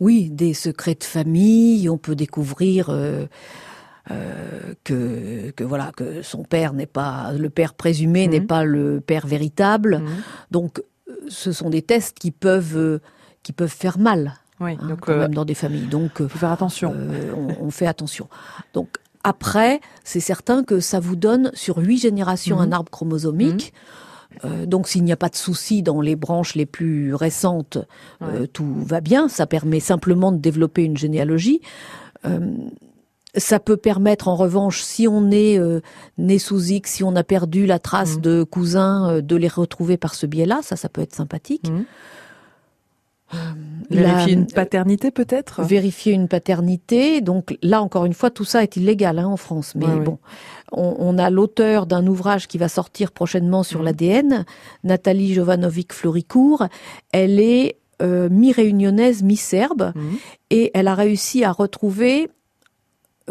Oui, 0.00 0.30
des 0.30 0.54
secrets 0.54 0.94
de 0.94 1.04
famille. 1.04 1.88
On 1.88 1.98
peut 1.98 2.16
découvrir. 2.16 2.88
Euh... 2.90 3.26
Euh, 4.10 4.74
que, 4.82 5.52
que 5.52 5.62
voilà 5.62 5.92
que 5.96 6.22
son 6.22 6.42
père 6.42 6.72
n'est 6.72 6.86
pas 6.86 7.30
le 7.38 7.48
père 7.50 7.72
présumé 7.72 8.26
mmh. 8.26 8.30
n'est 8.32 8.40
pas 8.40 8.64
le 8.64 9.00
père 9.00 9.28
véritable 9.28 9.98
mmh. 9.98 10.08
donc 10.50 10.82
ce 11.28 11.52
sont 11.52 11.70
des 11.70 11.82
tests 11.82 12.18
qui 12.18 12.32
peuvent 12.32 12.98
qui 13.44 13.52
peuvent 13.52 13.68
faire 13.68 14.00
mal 14.00 14.34
oui, 14.62 14.78
hein, 14.80 14.88
donc 14.88 15.00
quand 15.00 15.16
même 15.16 15.34
dans 15.34 15.44
des 15.44 15.54
familles. 15.54 15.86
Donc, 15.86 16.18
faut 16.18 16.38
faire 16.38 16.52
attention. 16.52 16.94
Euh, 16.96 17.32
on, 17.36 17.66
on, 17.66 17.70
fait 17.70 17.86
attention. 17.86 18.28
Donc 18.74 18.98
après, 19.24 19.80
c'est 20.04 20.20
certain 20.20 20.64
que 20.64 20.80
ça 20.80 21.00
vous 21.00 21.16
donne 21.16 21.50
sur 21.54 21.78
huit 21.78 21.98
générations 21.98 22.56
mmh. 22.56 22.62
un 22.62 22.72
arbre 22.72 22.90
chromosomique. 22.90 23.72
Mmh. 23.72 24.46
Euh, 24.46 24.66
donc 24.66 24.88
s'il 24.88 25.04
n'y 25.04 25.12
a 25.12 25.16
pas 25.16 25.28
de 25.28 25.36
souci 25.36 25.82
dans 25.82 26.00
les 26.00 26.16
branches 26.16 26.54
les 26.54 26.64
plus 26.64 27.14
récentes, 27.14 27.76
ouais. 28.20 28.28
euh, 28.28 28.46
tout 28.46 28.74
va 28.82 29.00
bien. 29.00 29.28
Ça 29.28 29.46
permet 29.46 29.80
simplement 29.80 30.32
de 30.32 30.38
développer 30.38 30.84
une 30.84 30.96
généalogie. 30.96 31.60
Euh, 32.24 32.40
ça 33.34 33.58
peut 33.58 33.76
permettre, 33.76 34.28
en 34.28 34.36
revanche, 34.36 34.82
si 34.82 35.08
on 35.08 35.30
est 35.30 35.58
euh, 35.58 35.80
né 36.18 36.38
sous 36.38 36.70
X, 36.70 36.92
si 36.92 37.04
on 37.04 37.16
a 37.16 37.24
perdu 37.24 37.64
la 37.64 37.78
trace 37.78 38.16
mmh. 38.16 38.20
de 38.20 38.42
cousins, 38.42 39.10
euh, 39.10 39.20
de 39.22 39.36
les 39.36 39.48
retrouver 39.48 39.96
par 39.96 40.14
ce 40.14 40.26
biais-là, 40.26 40.60
ça, 40.62 40.76
ça 40.76 40.88
peut 40.88 41.00
être 41.00 41.14
sympathique. 41.14 41.70
Vérifier 43.90 44.34
la, 44.34 44.40
une 44.40 44.46
paternité 44.46 45.10
peut-être? 45.10 45.62
Vérifier 45.62 46.12
une 46.12 46.28
paternité. 46.28 47.20
Donc 47.20 47.56
là, 47.62 47.82
encore 47.82 48.04
une 48.04 48.14
fois, 48.14 48.30
tout 48.30 48.44
ça 48.44 48.62
est 48.62 48.76
illégal 48.76 49.18
hein, 49.18 49.26
en 49.26 49.36
France. 49.36 49.74
Mais 49.74 49.86
ouais, 49.86 50.00
bon, 50.00 50.18
oui. 50.22 50.28
on, 50.72 50.96
on, 50.98 51.18
a 51.18 51.30
l'auteur 51.30 51.86
d'un 51.86 52.06
ouvrage 52.06 52.48
qui 52.48 52.58
va 52.58 52.68
sortir 52.68 53.12
prochainement 53.12 53.62
sur 53.62 53.80
mmh. 53.80 53.84
l'ADN, 53.84 54.44
Nathalie 54.84 55.34
Jovanovic-Floricourt. 55.34 56.68
Elle 57.12 57.40
est 57.40 57.76
euh, 58.00 58.28
mi-réunionnaise, 58.30 59.22
mi-serbe. 59.22 59.92
Mmh. 59.94 60.00
Et 60.50 60.70
elle 60.74 60.88
a 60.88 60.94
réussi 60.94 61.44
à 61.44 61.52
retrouver 61.52 62.28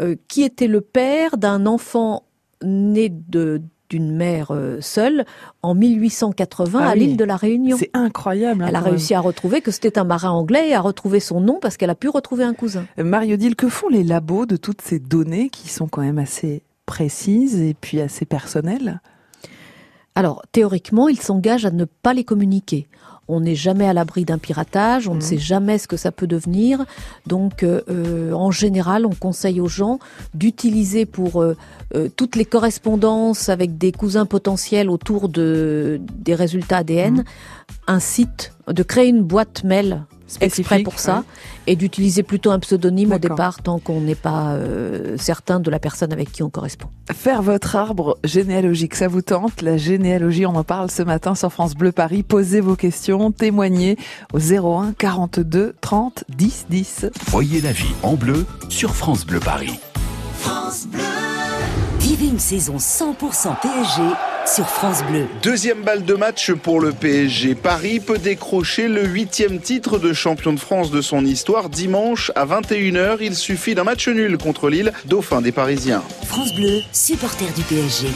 euh, 0.00 0.16
qui 0.28 0.42
était 0.42 0.68
le 0.68 0.80
père 0.80 1.36
d'un 1.36 1.66
enfant 1.66 2.24
né 2.62 3.08
de 3.10 3.62
d'une 3.92 4.10
mère 4.10 4.52
euh, 4.52 4.78
seule 4.80 5.26
en 5.62 5.74
1880 5.74 6.80
ah 6.82 6.88
à 6.88 6.92
oui. 6.94 7.00
l'île 7.00 7.16
de 7.18 7.24
la 7.24 7.36
Réunion. 7.36 7.76
C'est 7.78 7.90
incroyable. 7.92 8.62
Hein, 8.62 8.68
elle 8.70 8.76
a 8.76 8.80
réussi 8.80 9.12
même. 9.12 9.18
à 9.18 9.20
retrouver 9.20 9.60
que 9.60 9.70
c'était 9.70 9.98
un 9.98 10.04
marin 10.04 10.30
anglais 10.30 10.70
et 10.70 10.74
à 10.74 10.80
retrouver 10.80 11.20
son 11.20 11.42
nom 11.42 11.58
parce 11.60 11.76
qu'elle 11.76 11.90
a 11.90 11.94
pu 11.94 12.08
retrouver 12.08 12.44
un 12.44 12.54
cousin. 12.54 12.86
Euh, 12.98 13.04
Mario-Dile, 13.04 13.54
que 13.54 13.68
font 13.68 13.90
les 13.90 14.02
labos 14.02 14.46
de 14.46 14.56
toutes 14.56 14.80
ces 14.80 14.98
données 14.98 15.50
qui 15.50 15.68
sont 15.68 15.88
quand 15.88 16.00
même 16.00 16.18
assez 16.18 16.62
précises 16.86 17.60
et 17.60 17.74
puis 17.78 18.00
assez 18.00 18.24
personnelles? 18.24 19.02
Alors, 20.14 20.42
théoriquement, 20.52 21.08
ils 21.08 21.20
s'engagent 21.20 21.66
à 21.66 21.70
ne 21.70 21.84
pas 21.84 22.14
les 22.14 22.24
communiquer 22.24 22.88
on 23.28 23.40
n'est 23.40 23.54
jamais 23.54 23.86
à 23.86 23.92
l'abri 23.92 24.24
d'un 24.24 24.38
piratage, 24.38 25.08
on 25.08 25.14
mmh. 25.14 25.16
ne 25.16 25.22
sait 25.22 25.38
jamais 25.38 25.78
ce 25.78 25.86
que 25.86 25.96
ça 25.96 26.12
peut 26.12 26.26
devenir. 26.26 26.84
Donc, 27.26 27.62
euh, 27.62 28.32
en 28.32 28.50
général, 28.50 29.06
on 29.06 29.14
conseille 29.14 29.60
aux 29.60 29.68
gens 29.68 29.98
d'utiliser 30.34 31.06
pour 31.06 31.40
euh, 31.42 31.56
euh, 31.94 32.08
toutes 32.14 32.36
les 32.36 32.44
correspondances 32.44 33.48
avec 33.48 33.78
des 33.78 33.92
cousins 33.92 34.26
potentiels 34.26 34.90
autour 34.90 35.28
de, 35.28 36.00
des 36.18 36.34
résultats 36.34 36.78
ADN, 36.78 37.14
mmh. 37.14 37.24
un 37.86 38.00
site, 38.00 38.52
de 38.68 38.82
créer 38.82 39.08
une 39.08 39.22
boîte 39.22 39.64
mail 39.64 40.04
exprès 40.40 40.82
pour 40.82 40.98
ça 40.98 41.18
ouais. 41.18 41.72
et 41.72 41.76
d'utiliser 41.76 42.22
plutôt 42.22 42.50
un 42.50 42.58
pseudonyme 42.58 43.12
au 43.12 43.18
départ 43.18 43.62
tant 43.62 43.78
qu'on 43.78 44.00
n'est 44.00 44.14
pas 44.14 44.52
euh, 44.52 45.16
certain 45.18 45.60
de 45.60 45.70
la 45.70 45.78
personne 45.78 46.12
avec 46.12 46.32
qui 46.32 46.42
on 46.42 46.50
correspond. 46.50 46.88
Faire 47.12 47.42
votre 47.42 47.76
arbre 47.76 48.18
généalogique, 48.24 48.94
ça 48.94 49.08
vous 49.08 49.22
tente? 49.22 49.62
La 49.62 49.76
généalogie, 49.76 50.46
on 50.46 50.54
en 50.54 50.64
parle 50.64 50.90
ce 50.90 51.02
matin 51.02 51.34
sur 51.34 51.52
France 51.52 51.74
Bleu 51.74 51.92
Paris. 51.92 52.22
Posez 52.22 52.60
vos 52.60 52.76
questions, 52.76 53.32
témoignez 53.32 53.96
au 54.32 54.38
01 54.38 54.92
42 54.92 55.74
30 55.80 56.24
10 56.28 56.66
10. 56.70 57.06
Voyez 57.28 57.60
la 57.60 57.72
vie 57.72 57.94
en 58.02 58.14
bleu 58.14 58.46
sur 58.68 58.94
France 58.94 59.26
Bleu 59.26 59.40
Paris. 59.40 59.78
France 60.34 60.86
Bleu. 60.86 61.02
Vivez 62.00 62.26
une 62.26 62.38
saison 62.38 62.76
100% 62.76 63.60
PSG 63.60 64.02
sur 64.46 64.68
France 64.68 65.04
Bleu. 65.04 65.26
Deuxième 65.42 65.82
balle 65.82 66.04
de 66.04 66.14
match 66.14 66.52
pour 66.52 66.80
le 66.80 66.92
PSG. 66.92 67.54
Paris 67.54 68.00
peut 68.00 68.18
décrocher 68.18 68.88
le 68.88 69.04
huitième 69.04 69.60
titre 69.60 69.98
de 69.98 70.12
champion 70.12 70.52
de 70.52 70.60
France 70.60 70.90
de 70.90 71.00
son 71.00 71.24
histoire 71.24 71.68
dimanche 71.68 72.32
à 72.34 72.46
21h. 72.46 73.18
Il 73.20 73.34
suffit 73.34 73.74
d'un 73.74 73.84
match 73.84 74.08
nul 74.08 74.38
contre 74.38 74.68
Lille, 74.68 74.92
dauphin 75.06 75.40
des 75.40 75.52
Parisiens. 75.52 76.02
France 76.24 76.54
Bleu, 76.54 76.80
supporter 76.92 77.46
du 77.56 77.62
PSG. 77.62 78.08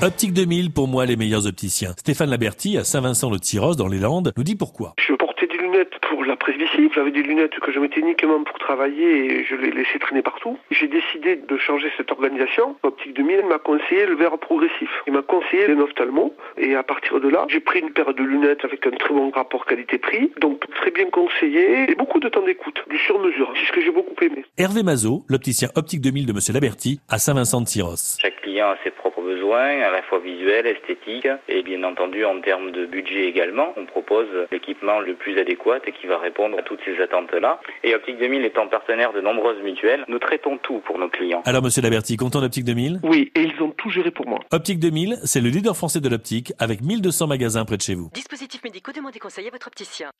Optique 0.00 0.32
2000, 0.32 0.70
pour 0.70 0.86
moi, 0.86 1.06
les 1.06 1.16
meilleurs 1.16 1.46
opticiens. 1.46 1.92
Stéphane 1.98 2.30
Laberty, 2.30 2.78
à 2.78 2.84
Saint-Vincent-le-Tyros, 2.84 3.74
dans 3.74 3.88
les 3.88 3.98
Landes, 3.98 4.32
nous 4.36 4.44
dit 4.44 4.54
pourquoi. 4.54 4.94
Je 5.04 5.12
portais 5.14 5.48
des 5.48 5.57
lunettes 5.78 5.98
pour 6.00 6.24
la 6.24 6.36
presbytie. 6.36 6.90
J'avais 6.94 7.10
des 7.10 7.22
lunettes 7.22 7.58
que 7.60 7.72
je 7.72 7.78
mettais 7.78 8.00
uniquement 8.00 8.42
pour 8.42 8.58
travailler 8.58 9.40
et 9.40 9.44
je 9.44 9.54
les 9.54 9.70
laissais 9.70 9.98
traîner 9.98 10.22
partout. 10.22 10.58
J'ai 10.70 10.88
décidé 10.88 11.36
de 11.36 11.56
changer 11.56 11.90
cette 11.96 12.10
organisation. 12.10 12.76
Optique 12.82 13.14
2000 13.14 13.46
m'a 13.46 13.58
conseillé 13.58 14.06
le 14.06 14.16
verre 14.16 14.38
progressif. 14.38 14.90
Il 15.06 15.12
m'a 15.12 15.22
conseillé 15.22 15.68
les 15.68 15.74
ophtalmo. 15.74 16.34
Et 16.56 16.74
à 16.74 16.82
partir 16.82 17.20
de 17.20 17.28
là, 17.28 17.46
j'ai 17.48 17.60
pris 17.60 17.80
une 17.80 17.90
paire 17.90 18.12
de 18.14 18.22
lunettes 18.22 18.64
avec 18.64 18.86
un 18.86 18.90
très 18.90 19.14
bon 19.14 19.30
rapport 19.30 19.66
qualité-prix. 19.66 20.32
Donc 20.40 20.64
très 20.74 20.90
bien 20.90 21.10
conseillé 21.10 21.90
et 21.90 21.94
beaucoup 21.94 22.20
de 22.20 22.28
temps 22.28 22.42
d'écoute. 22.42 22.82
Du 22.88 22.98
sur-mesure. 22.98 23.52
C'est 23.54 23.66
ce 23.66 23.72
que 23.72 23.80
j'ai 23.80 23.92
beaucoup 23.92 24.14
aimé. 24.22 24.44
Hervé 24.56 24.82
Mazot, 24.82 25.22
l'opticien 25.28 25.68
Optique 25.76 26.00
2000 26.00 26.26
de 26.26 26.32
Monsieur 26.32 26.52
Laberty, 26.54 27.00
à 27.08 27.18
Saint-Vincent-de-Tyros. 27.18 28.18
Chaque 28.20 28.40
client 28.42 28.70
a 28.70 28.76
ses 28.82 28.90
propres 28.90 29.17
besoins, 29.28 29.82
à 29.82 29.90
la 29.90 30.02
fois 30.02 30.18
visuels, 30.18 30.66
esthétiques 30.66 31.28
et 31.48 31.62
bien 31.62 31.82
entendu 31.84 32.24
en 32.24 32.40
termes 32.40 32.70
de 32.70 32.86
budget 32.86 33.26
également. 33.26 33.74
On 33.76 33.86
propose 33.86 34.28
l'équipement 34.50 35.00
le 35.00 35.14
plus 35.14 35.38
adéquat 35.38 35.78
et 35.86 35.92
qui 35.92 36.06
va 36.06 36.18
répondre 36.18 36.58
à 36.58 36.62
toutes 36.62 36.80
ces 36.84 37.00
attentes-là. 37.02 37.60
Et 37.84 37.94
Optique 37.94 38.18
2000 38.18 38.44
étant 38.44 38.66
partenaire 38.68 39.12
de 39.12 39.20
nombreuses 39.20 39.62
mutuelles, 39.62 40.04
nous 40.08 40.18
traitons 40.18 40.58
tout 40.58 40.80
pour 40.86 40.98
nos 40.98 41.08
clients. 41.08 41.42
Alors, 41.44 41.62
monsieur 41.62 41.82
Laberty, 41.82 42.16
content 42.16 42.40
d'Optique 42.40 42.64
2000 42.64 43.00
Oui, 43.02 43.30
et 43.34 43.42
ils 43.42 43.62
ont 43.62 43.70
tout 43.70 43.90
géré 43.90 44.10
pour 44.10 44.26
moi. 44.26 44.40
Optique 44.50 44.78
2000, 44.78 45.18
c'est 45.24 45.40
le 45.40 45.50
leader 45.50 45.76
français 45.76 46.00
de 46.00 46.08
l'optique 46.08 46.52
avec 46.58 46.80
1200 46.80 47.26
magasins 47.26 47.64
près 47.64 47.76
de 47.76 47.82
chez 47.82 47.94
vous. 47.94 48.10
Dispositifs 48.14 48.64
médicaux, 48.64 48.92
demandez 48.92 49.18
conseil 49.18 49.46
à 49.48 49.50
votre 49.50 49.66
opticien. 49.66 50.10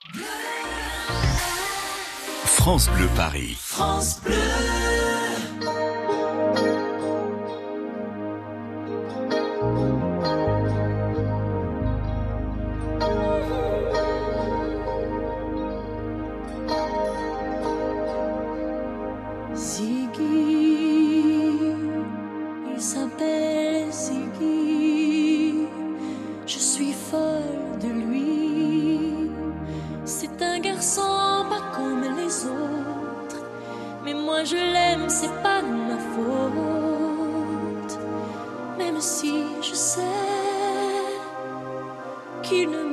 France 2.44 2.90
Bleu 2.90 3.06
Paris. 3.16 3.56
France 3.58 4.22
Bleu. 4.24 5.07
Qu'il 42.48 42.70
ne 42.70 42.87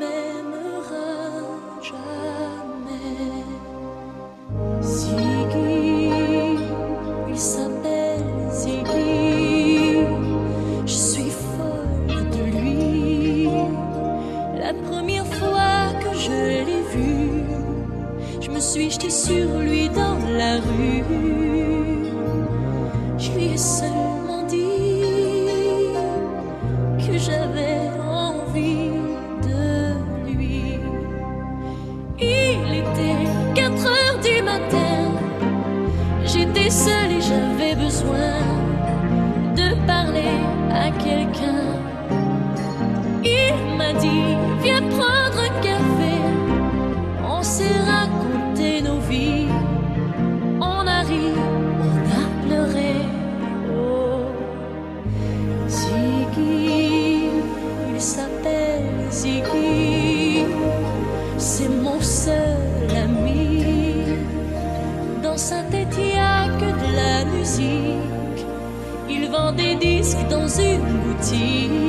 des 70.29 70.35
disques 70.35 70.37
dans 70.37 70.47
une 70.47 71.84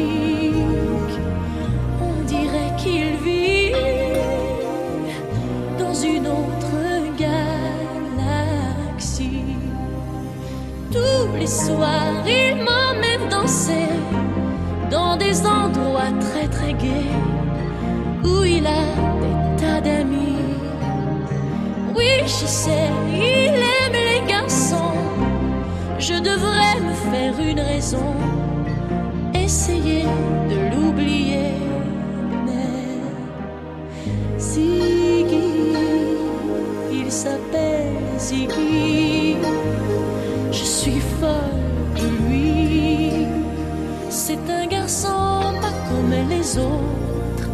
garçon 45.06 45.60
pas 45.60 45.72
comme 45.88 46.10
les 46.28 46.58
autres. 46.58 47.48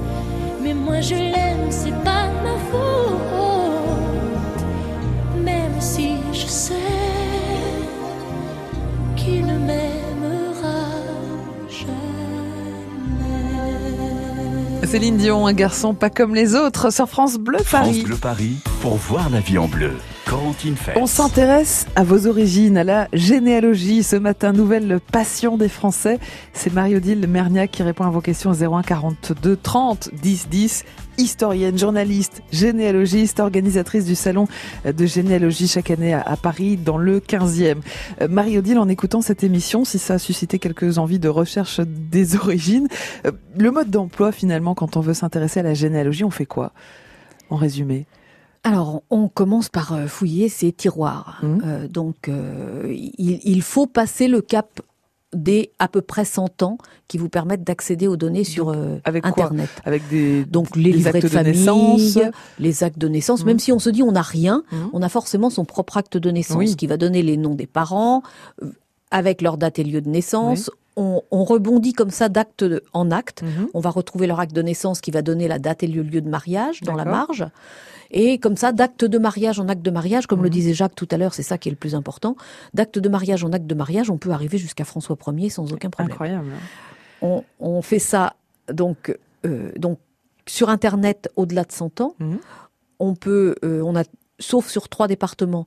Mais 0.63 0.75
moi 0.75 1.01
je 1.01 1.15
l'aime, 1.15 1.71
c'est 1.71 1.95
pas 2.05 2.29
ma 2.43 2.57
faute. 2.71 3.21
Même 5.43 5.81
si 5.81 6.17
je 6.33 6.47
sais 6.47 6.75
qu'il 9.17 9.47
ne 9.47 9.59
m'aimera 9.59 10.87
jamais. 11.69 12.07
Céline 14.87 15.17
Dion, 15.17 15.47
un 15.47 15.53
garçon 15.53 15.95
pas 15.95 16.11
comme 16.11 16.35
les 16.35 16.55
autres, 16.55 16.93
sur 16.93 17.09
France 17.09 17.37
Bleu 17.39 17.59
Paris. 17.71 17.95
France 17.95 18.05
Bleu 18.05 18.17
Paris, 18.17 18.57
pour 18.81 18.97
voir 18.97 19.31
la 19.31 19.41
vie 19.41 19.59
en 19.59 19.67
bleu. 19.67 19.93
On 20.97 21.07
s'intéresse 21.07 21.87
à 21.95 22.05
vos 22.05 22.27
origines, 22.27 22.79
à 22.79 22.85
la 22.85 23.09
généalogie. 23.13 24.03
Ce 24.03 24.17
matin, 24.17 24.53
nouvelle 24.53 24.99
passion 25.13 25.59
des 25.59 25.69
Français. 25.69 26.19
C'est 26.55 26.73
Marie-Odile 26.73 27.27
Merniac 27.29 27.71
qui 27.71 27.83
répond 27.83 28.05
à 28.05 28.11
vos 28.11 28.23
questions 28.23 28.51
au 28.51 28.55
01 28.55 28.83
42 28.83 29.57
30 29.57 30.09
10 30.15 30.49
10. 30.49 30.85
Historienne, 31.19 31.79
journaliste, 31.79 32.43
généalogiste, 32.51 33.41
organisatrice 33.41 34.07
du 34.07 34.15
salon 34.15 34.49
de 34.87 35.05
généalogie 35.05 35.69
chaque 35.69 35.91
année 35.91 36.15
à, 36.15 36.23
à 36.23 36.39
Paris 36.39 36.79
dans 36.79 36.97
le 36.97 37.21
15e. 37.21 37.77
Euh, 38.23 38.29
Marie-Odile, 38.29 38.79
en 38.79 38.89
écoutant 38.89 39.21
cette 39.21 39.45
émission, 39.45 39.85
si 39.85 39.99
ça 39.99 40.15
a 40.15 40.19
suscité 40.19 40.59
quelques 40.59 40.97
envies 40.97 41.19
de 41.19 41.29
recherche 41.29 41.81
des 41.81 42.37
origines, 42.43 42.89
euh, 43.27 43.33
le 43.59 43.71
mode 43.71 43.91
d'emploi 43.91 44.33
finalement 44.33 44.75
quand 44.75 44.97
on 44.97 45.01
veut 45.01 45.15
s'intéresser 45.15 45.61
à 45.61 45.65
la 45.65 45.75
généalogie, 45.75 46.25
on 46.25 46.31
fait 46.31 46.47
quoi? 46.47 46.73
En 47.51 47.57
résumé 47.57 48.07
Alors, 48.65 49.03
on 49.11 49.29
commence 49.29 49.69
par 49.69 49.93
euh, 49.93 50.07
fouiller 50.07 50.49
ces 50.49 50.73
tiroirs. 50.73 51.41
Euh, 51.43 51.89
donc, 51.89 52.29
euh, 52.29 52.87
il, 52.91 53.41
il 53.43 53.63
faut 53.63 53.87
passer 53.87 54.29
le 54.29 54.41
cap 54.41 54.81
des 55.35 55.71
à 55.79 55.89
peu 55.89 56.03
près 56.03 56.27
100 56.27 56.63
ans 56.63 56.77
qui 57.09 57.17
vous 57.17 57.31
permettent 57.31 57.65
d'accéder 57.65 58.07
aux 58.07 58.19
données 58.19 58.45
sur 58.45 58.69
euh, 58.69 58.99
Avec 59.05 59.23
quoi 59.23 59.31
Internet. 59.31 59.71
Avec 59.85 60.07
des 60.11 60.45
Donc 60.45 60.77
les 60.77 60.91
des 60.91 60.93
livrets 60.99 61.09
actes 61.17 61.23
de 61.23 61.29
de 61.29 61.33
famille, 61.33 61.53
naissance. 61.55 62.19
les 62.59 62.85
actes 62.85 62.99
de 62.99 63.09
naissance. 63.09 63.45
Même 63.47 63.59
si 63.59 63.73
on 63.73 63.79
se 63.79 63.89
dit 63.89 64.03
on 64.03 64.13
n'a 64.13 64.21
rien, 64.23 64.63
on 64.93 65.01
a 65.01 65.09
forcément 65.09 65.49
son 65.49 65.65
propre 65.65 65.97
acte 65.97 66.19
de 66.19 66.31
naissance 66.31 66.59
Oui. 66.59 66.77
qui 66.77 66.87
va 66.87 66.99
donner 66.99 67.23
les 67.23 67.39
noms 67.39 67.55
des 67.55 67.67
parents 67.67 68.23
euh, 68.63 68.73
avec 69.11 69.41
leur 69.41 69.57
date 69.57 69.79
et 69.79 69.85
lieu 69.85 70.03
de 70.03 70.09
naissance. 70.11 70.71
On, 70.97 71.23
on 71.31 71.45
rebondit 71.45 71.95
comme 71.95 72.11
ça 72.11 72.29
d'acte 72.29 72.65
en 72.93 73.11
acte. 73.11 73.43
Mhm. 73.43 73.69
On 73.73 73.81
va 73.81 73.91
retrouver 73.91 74.27
leur 74.27 74.41
acte 74.41 74.53
de 74.55 74.61
naissance 74.63 75.01
qui 75.01 75.11
va 75.11 75.23
donner 75.23 75.49
la 75.49 75.59
date 75.59 75.83
et 75.83 75.87
le 75.87 76.03
lieu 76.03 76.21
de 76.21 76.29
mariage 76.29 76.81
dans 76.83 76.95
la 76.95 77.05
marge. 77.07 77.47
Et 78.11 78.39
comme 78.39 78.57
ça, 78.57 78.73
d'acte 78.73 79.05
de 79.07 79.19
mariage 79.19 79.59
en 79.59 79.69
acte 79.69 79.81
de 79.83 79.91
mariage, 79.91 80.27
comme 80.27 80.41
le 80.43 80.49
Mhm. 80.49 80.53
disait 80.53 80.75
Jacques 80.75 80.95
tout 80.95 81.09
à 81.11 81.17
l'heure, 81.17 81.33
c'est 81.33 81.43
ça 81.43 81.57
qui 81.57 81.71
est 81.71 81.73
le 81.73 81.77
plus 81.77 81.95
important. 81.95 82.37
D'acte 82.75 82.99
de 82.99 83.09
mariage 83.09 83.43
en 83.43 83.53
acte 83.53 83.67
de 83.67 83.75
mariage, 83.75 84.11
on 84.11 84.19
peut 84.19 84.33
arriver 84.33 84.59
jusqu'à 84.59 84.85
François 84.85 85.17
Ier 85.29 85.49
sans 85.49 85.73
aucun 85.73 85.89
problème. 85.89 86.13
Incroyable. 86.13 86.51
On, 87.23 87.43
on 87.59 87.81
fait 87.81 87.99
ça 87.99 88.35
donc, 88.71 89.17
euh, 89.47 89.73
donc 89.79 89.99
sur 90.47 90.69
Internet 90.69 91.31
au-delà 91.37 91.65
de 91.65 91.73
100 91.73 92.03
ans. 92.03 92.15
Mhm. 92.19 92.39
On 92.99 93.15
peut, 93.15 93.55
euh, 93.65 93.81
on 93.83 93.97
a, 93.97 94.03
sauf 94.39 94.69
sur 94.69 94.89
trois 94.91 95.09
départements, 95.09 95.65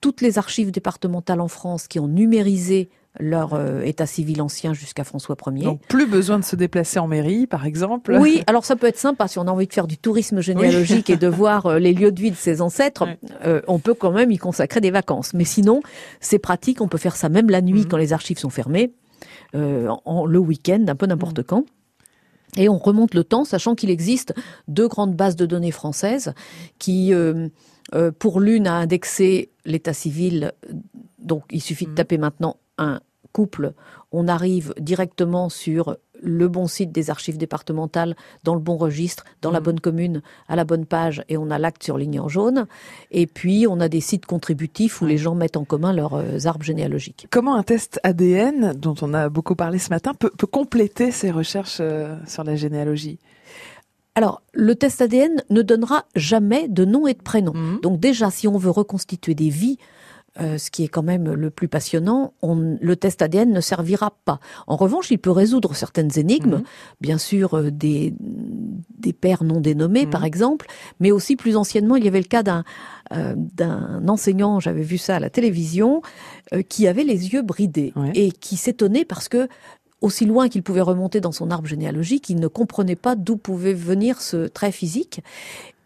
toutes 0.00 0.20
les 0.22 0.38
archives 0.38 0.70
départementales 0.70 1.40
en 1.40 1.48
France 1.48 1.88
qui 1.88 2.00
ont 2.00 2.08
numérisé 2.08 2.88
leur 3.20 3.52
euh, 3.54 3.82
état 3.82 4.06
civil 4.06 4.40
ancien 4.40 4.72
jusqu'à 4.72 5.04
François 5.04 5.36
Ier. 5.52 5.64
Donc 5.64 5.82
plus 5.86 6.06
besoin 6.06 6.38
de 6.38 6.44
se 6.44 6.56
déplacer 6.56 6.98
en 6.98 7.06
mairie, 7.06 7.46
par 7.46 7.66
exemple. 7.66 8.16
Oui, 8.18 8.42
alors 8.46 8.64
ça 8.64 8.76
peut 8.76 8.86
être 8.86 8.98
sympa 8.98 9.28
si 9.28 9.38
on 9.38 9.42
a 9.42 9.50
envie 9.50 9.66
de 9.66 9.72
faire 9.72 9.86
du 9.86 9.98
tourisme 9.98 10.40
généalogique 10.40 11.10
et 11.10 11.16
de 11.16 11.26
voir 11.28 11.66
euh, 11.66 11.78
les 11.78 11.92
lieux 11.92 12.10
de 12.12 12.20
vie 12.20 12.30
de 12.30 12.36
ses 12.36 12.62
ancêtres. 12.62 13.06
euh, 13.44 13.60
on 13.66 13.78
peut 13.78 13.94
quand 13.94 14.12
même 14.12 14.30
y 14.30 14.38
consacrer 14.38 14.80
des 14.80 14.90
vacances. 14.90 15.34
Mais 15.34 15.44
sinon, 15.44 15.82
c'est 16.20 16.38
pratique. 16.38 16.80
On 16.80 16.88
peut 16.88 16.98
faire 16.98 17.16
ça 17.16 17.28
même 17.28 17.50
la 17.50 17.60
nuit 17.60 17.86
quand 17.86 17.98
les 17.98 18.12
archives 18.12 18.38
sont 18.38 18.50
fermées. 18.50 18.92
en, 19.54 20.26
le 20.26 20.38
week-end, 20.38 20.84
un 20.88 20.96
peu 20.96 21.06
n'importe 21.06 21.42
quand. 21.42 21.64
Et 22.56 22.68
on 22.68 22.76
remonte 22.78 23.14
le 23.14 23.24
temps, 23.24 23.44
sachant 23.44 23.74
qu'il 23.74 23.88
existe 23.90 24.34
deux 24.68 24.88
grandes 24.88 25.14
bases 25.14 25.36
de 25.36 25.46
données 25.46 25.70
françaises 25.70 26.34
qui, 26.78 27.12
pour 28.18 28.40
l'une, 28.40 28.66
a 28.66 28.74
indexé 28.74 29.50
l'état 29.64 29.92
civil. 29.92 30.52
Donc, 31.18 31.44
il 31.50 31.62
suffit 31.62 31.86
de 31.86 31.94
taper 31.94 32.18
maintenant 32.18 32.56
un 32.78 33.00
couple. 33.32 33.72
On 34.12 34.28
arrive 34.28 34.74
directement 34.78 35.48
sur 35.48 35.96
le 36.22 36.48
bon 36.48 36.68
site 36.68 36.92
des 36.92 37.10
archives 37.10 37.36
départementales, 37.36 38.14
dans 38.44 38.54
le 38.54 38.60
bon 38.60 38.76
registre, 38.76 39.24
dans 39.42 39.50
la 39.50 39.60
bonne 39.60 39.80
commune, 39.80 40.22
à 40.48 40.56
la 40.56 40.64
bonne 40.64 40.86
page, 40.86 41.24
et 41.28 41.36
on 41.36 41.50
a 41.50 41.58
l'acte 41.58 41.82
surligné 41.82 42.20
en 42.20 42.28
jaune. 42.28 42.66
Et 43.10 43.26
puis, 43.26 43.66
on 43.68 43.80
a 43.80 43.88
des 43.88 44.00
sites 44.00 44.26
contributifs 44.26 45.02
où 45.02 45.06
les 45.06 45.18
gens 45.18 45.34
mettent 45.34 45.56
en 45.56 45.64
commun 45.64 45.92
leurs 45.92 46.14
euh, 46.14 46.46
arbres 46.46 46.64
généalogiques. 46.64 47.26
Comment 47.30 47.56
un 47.56 47.64
test 47.64 47.98
ADN, 48.04 48.74
dont 48.74 48.94
on 49.02 49.14
a 49.14 49.28
beaucoup 49.28 49.56
parlé 49.56 49.78
ce 49.78 49.90
matin, 49.90 50.14
peut, 50.14 50.30
peut 50.30 50.46
compléter 50.46 51.10
ces 51.10 51.30
recherches 51.30 51.78
euh, 51.80 52.16
sur 52.26 52.44
la 52.44 52.54
généalogie? 52.54 53.18
Alors, 54.14 54.42
le 54.52 54.74
test 54.74 55.00
ADN 55.00 55.42
ne 55.48 55.62
donnera 55.62 56.04
jamais 56.14 56.68
de 56.68 56.84
nom 56.84 57.06
et 57.06 57.14
de 57.14 57.22
prénom. 57.22 57.54
Donc 57.82 57.98
déjà, 57.98 58.30
si 58.30 58.46
on 58.46 58.58
veut 58.58 58.70
reconstituer 58.70 59.34
des 59.34 59.48
vies, 59.48 59.78
euh, 60.40 60.56
ce 60.56 60.70
qui 60.70 60.82
est 60.84 60.88
quand 60.88 61.02
même 61.02 61.32
le 61.32 61.50
plus 61.50 61.68
passionnant, 61.68 62.32
on, 62.40 62.78
le 62.80 62.96
test 62.96 63.20
ADN 63.20 63.52
ne 63.52 63.60
servira 63.60 64.12
pas. 64.24 64.40
En 64.66 64.76
revanche, 64.76 65.10
il 65.10 65.18
peut 65.18 65.30
résoudre 65.30 65.74
certaines 65.74 66.18
énigmes, 66.18 66.56
Mhm. 66.56 66.62
bien 67.02 67.18
sûr 67.18 67.54
euh, 67.54 67.70
des, 67.70 68.14
des 68.18 69.12
pères 69.12 69.44
non 69.44 69.60
dénommés 69.60 70.06
par 70.06 70.24
exemple, 70.24 70.66
mais 71.00 71.12
aussi 71.12 71.36
plus 71.36 71.56
anciennement, 71.56 71.96
il 71.96 72.04
y 72.04 72.08
avait 72.08 72.20
le 72.20 72.26
cas 72.26 72.42
d'un 72.42 72.64
euh, 73.12 73.34
d'un 73.36 74.08
enseignant, 74.08 74.58
j'avais 74.58 74.82
vu 74.82 74.96
ça 74.96 75.16
à 75.16 75.20
la 75.20 75.28
télévision, 75.28 76.00
qui 76.68 76.86
avait 76.86 77.04
les 77.04 77.32
yeux 77.34 77.42
bridés 77.42 77.92
et 78.14 78.30
qui 78.32 78.56
s'étonnait 78.56 79.04
parce 79.04 79.28
que 79.28 79.48
aussi 80.00 80.26
loin 80.26 80.48
qu'il 80.48 80.62
pouvait 80.62 80.80
remonter 80.80 81.20
dans 81.20 81.30
son 81.32 81.50
arbre 81.50 81.68
généalogique, 81.68 82.28
il 82.28 82.40
ne 82.40 82.48
comprenait 82.48 82.96
pas 82.96 83.14
d'où 83.14 83.36
pouvait 83.36 83.72
venir 83.72 84.20
ce 84.20 84.48
trait 84.48 84.72
physique. 84.72 85.20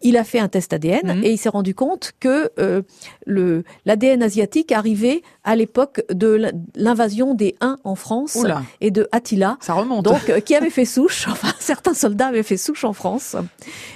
Il 0.01 0.17
a 0.17 0.23
fait 0.23 0.39
un 0.39 0.47
test 0.47 0.73
ADN 0.73 1.21
et 1.23 1.31
il 1.31 1.37
s'est 1.37 1.49
rendu 1.49 1.73
compte 1.73 2.11
que 2.19 2.51
euh, 2.59 2.81
le 3.25 3.63
l'ADN 3.85 4.21
asiatique 4.21 4.71
arrivait 4.71 5.21
à 5.43 5.55
l'époque 5.55 6.01
de 6.11 6.51
l'invasion 6.75 7.33
des 7.33 7.55
Huns 7.61 7.77
en 7.83 7.95
France 7.95 8.35
Oula. 8.35 8.61
et 8.81 8.91
de 8.91 9.07
Attila. 9.11 9.57
Ça 9.59 9.73
remonte. 9.73 10.05
Donc, 10.05 10.29
euh, 10.29 10.39
qui 10.39 10.55
avait 10.55 10.69
fait 10.69 10.85
souche, 10.85 11.27
enfin, 11.31 11.51
certains 11.59 11.93
soldats 11.93 12.27
avaient 12.27 12.43
fait 12.43 12.57
souche 12.57 12.83
en 12.83 12.93
France 12.93 13.35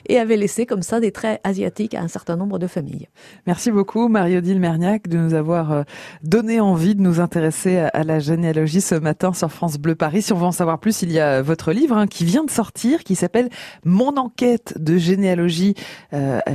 et 0.08 0.18
avaient 0.20 0.38
laissé 0.38 0.66
comme 0.66 0.82
ça 0.82 1.00
des 1.00 1.12
traits 1.12 1.40
asiatiques 1.44 1.94
à 1.94 2.02
un 2.02 2.08
certain 2.08 2.36
nombre 2.36 2.58
de 2.60 2.68
familles. 2.68 3.08
Merci 3.46 3.70
beaucoup, 3.72 4.08
Marie-Odile 4.08 4.60
Merniac, 4.60 5.08
de 5.08 5.18
nous 5.18 5.34
avoir 5.34 5.72
euh, 5.72 5.84
donné 6.24 6.60
envie 6.60 6.96
de 6.96 7.02
nous 7.02 7.20
intéresser 7.20 7.78
à- 7.78 8.04
la 8.04 8.20
généalogie 8.20 8.82
ce 8.82 8.96
matin 8.96 9.34
sur 9.34 9.52
France 9.52 9.78
Bleu 9.78 9.94
Paris. 9.96 10.24
Si 10.24 10.34
on 10.34 10.38
veut 10.38 10.46
en 10.46 10.52
savoir 10.52 10.80
plus, 10.80 11.04
il 11.04 11.12
y 11.12 11.20
a 11.20 11.42
votre 11.44 11.72
livre 11.72 11.96
hein, 11.96 12.08
qui 12.08 12.26
vient 12.26 12.44
de 12.44 12.50
sortir, 12.50 13.04
qui 13.04 13.16
s'appelle 13.16 13.50
Mon 13.86 14.18
enquête 14.18 14.74
de 14.80 14.98
généalogie 14.98 15.76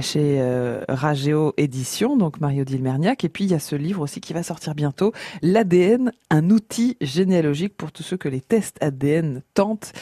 chez 0.00 0.38
euh, 0.40 0.80
Rageo 0.88 1.54
Édition, 1.56 2.16
donc 2.16 2.40
Marie-Odile 2.40 2.82
Merniac. 2.82 3.24
Et 3.24 3.28
puis, 3.28 3.44
il 3.44 3.50
y 3.50 3.54
a 3.54 3.58
ce 3.58 3.76
livre 3.76 4.02
aussi 4.02 4.20
qui 4.20 4.32
va 4.32 4.42
sortir 4.42 4.74
bientôt, 4.74 5.12
L'ADN, 5.42 6.12
un 6.30 6.50
outil 6.50 6.96
généalogique 7.00 7.76
pour 7.76 7.92
tous 7.92 8.02
ceux 8.02 8.16
que 8.16 8.28
les 8.28 8.40
tests 8.40 8.76
ADN 8.80 9.42
tentent 9.54 9.92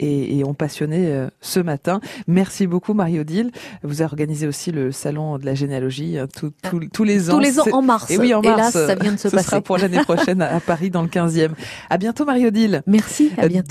et, 0.00 0.38
et 0.38 0.44
ont 0.44 0.54
passionné 0.54 1.06
euh, 1.12 1.28
ce 1.40 1.60
matin. 1.60 2.00
Merci 2.26 2.66
beaucoup, 2.66 2.94
Marie-Odile. 2.94 3.50
Vous 3.82 4.02
organisez 4.02 4.46
aussi 4.46 4.72
le 4.72 4.92
salon 4.92 5.38
de 5.38 5.46
la 5.46 5.54
généalogie 5.54 6.18
hein, 6.18 6.26
tout- 6.26 6.52
tout- 6.62 6.80
tous 6.92 7.04
les 7.04 7.30
ans. 7.30 7.34
Tous 7.34 7.40
les 7.40 7.60
ans 7.60 7.64
en 7.72 7.82
mars. 7.82 8.10
Et 8.10 8.18
oui, 8.18 8.34
en 8.34 8.42
Hélas, 8.42 8.74
mars. 8.74 8.86
ça 8.86 8.94
vient 8.94 9.12
de 9.12 9.16
se 9.18 9.28
Ce 9.28 9.36
sera 9.38 9.42
passer. 9.50 9.60
pour 9.62 9.78
l'année 9.78 10.02
prochaine 10.02 10.42
à 10.42 10.60
Paris, 10.60 10.90
dans 10.90 11.02
le 11.02 11.08
15e. 11.08 11.50
À 11.90 11.98
bientôt, 11.98 12.24
Marie-Odile. 12.24 12.82
Merci, 12.86 13.30
à 13.38 13.48
bientôt. 13.48 13.68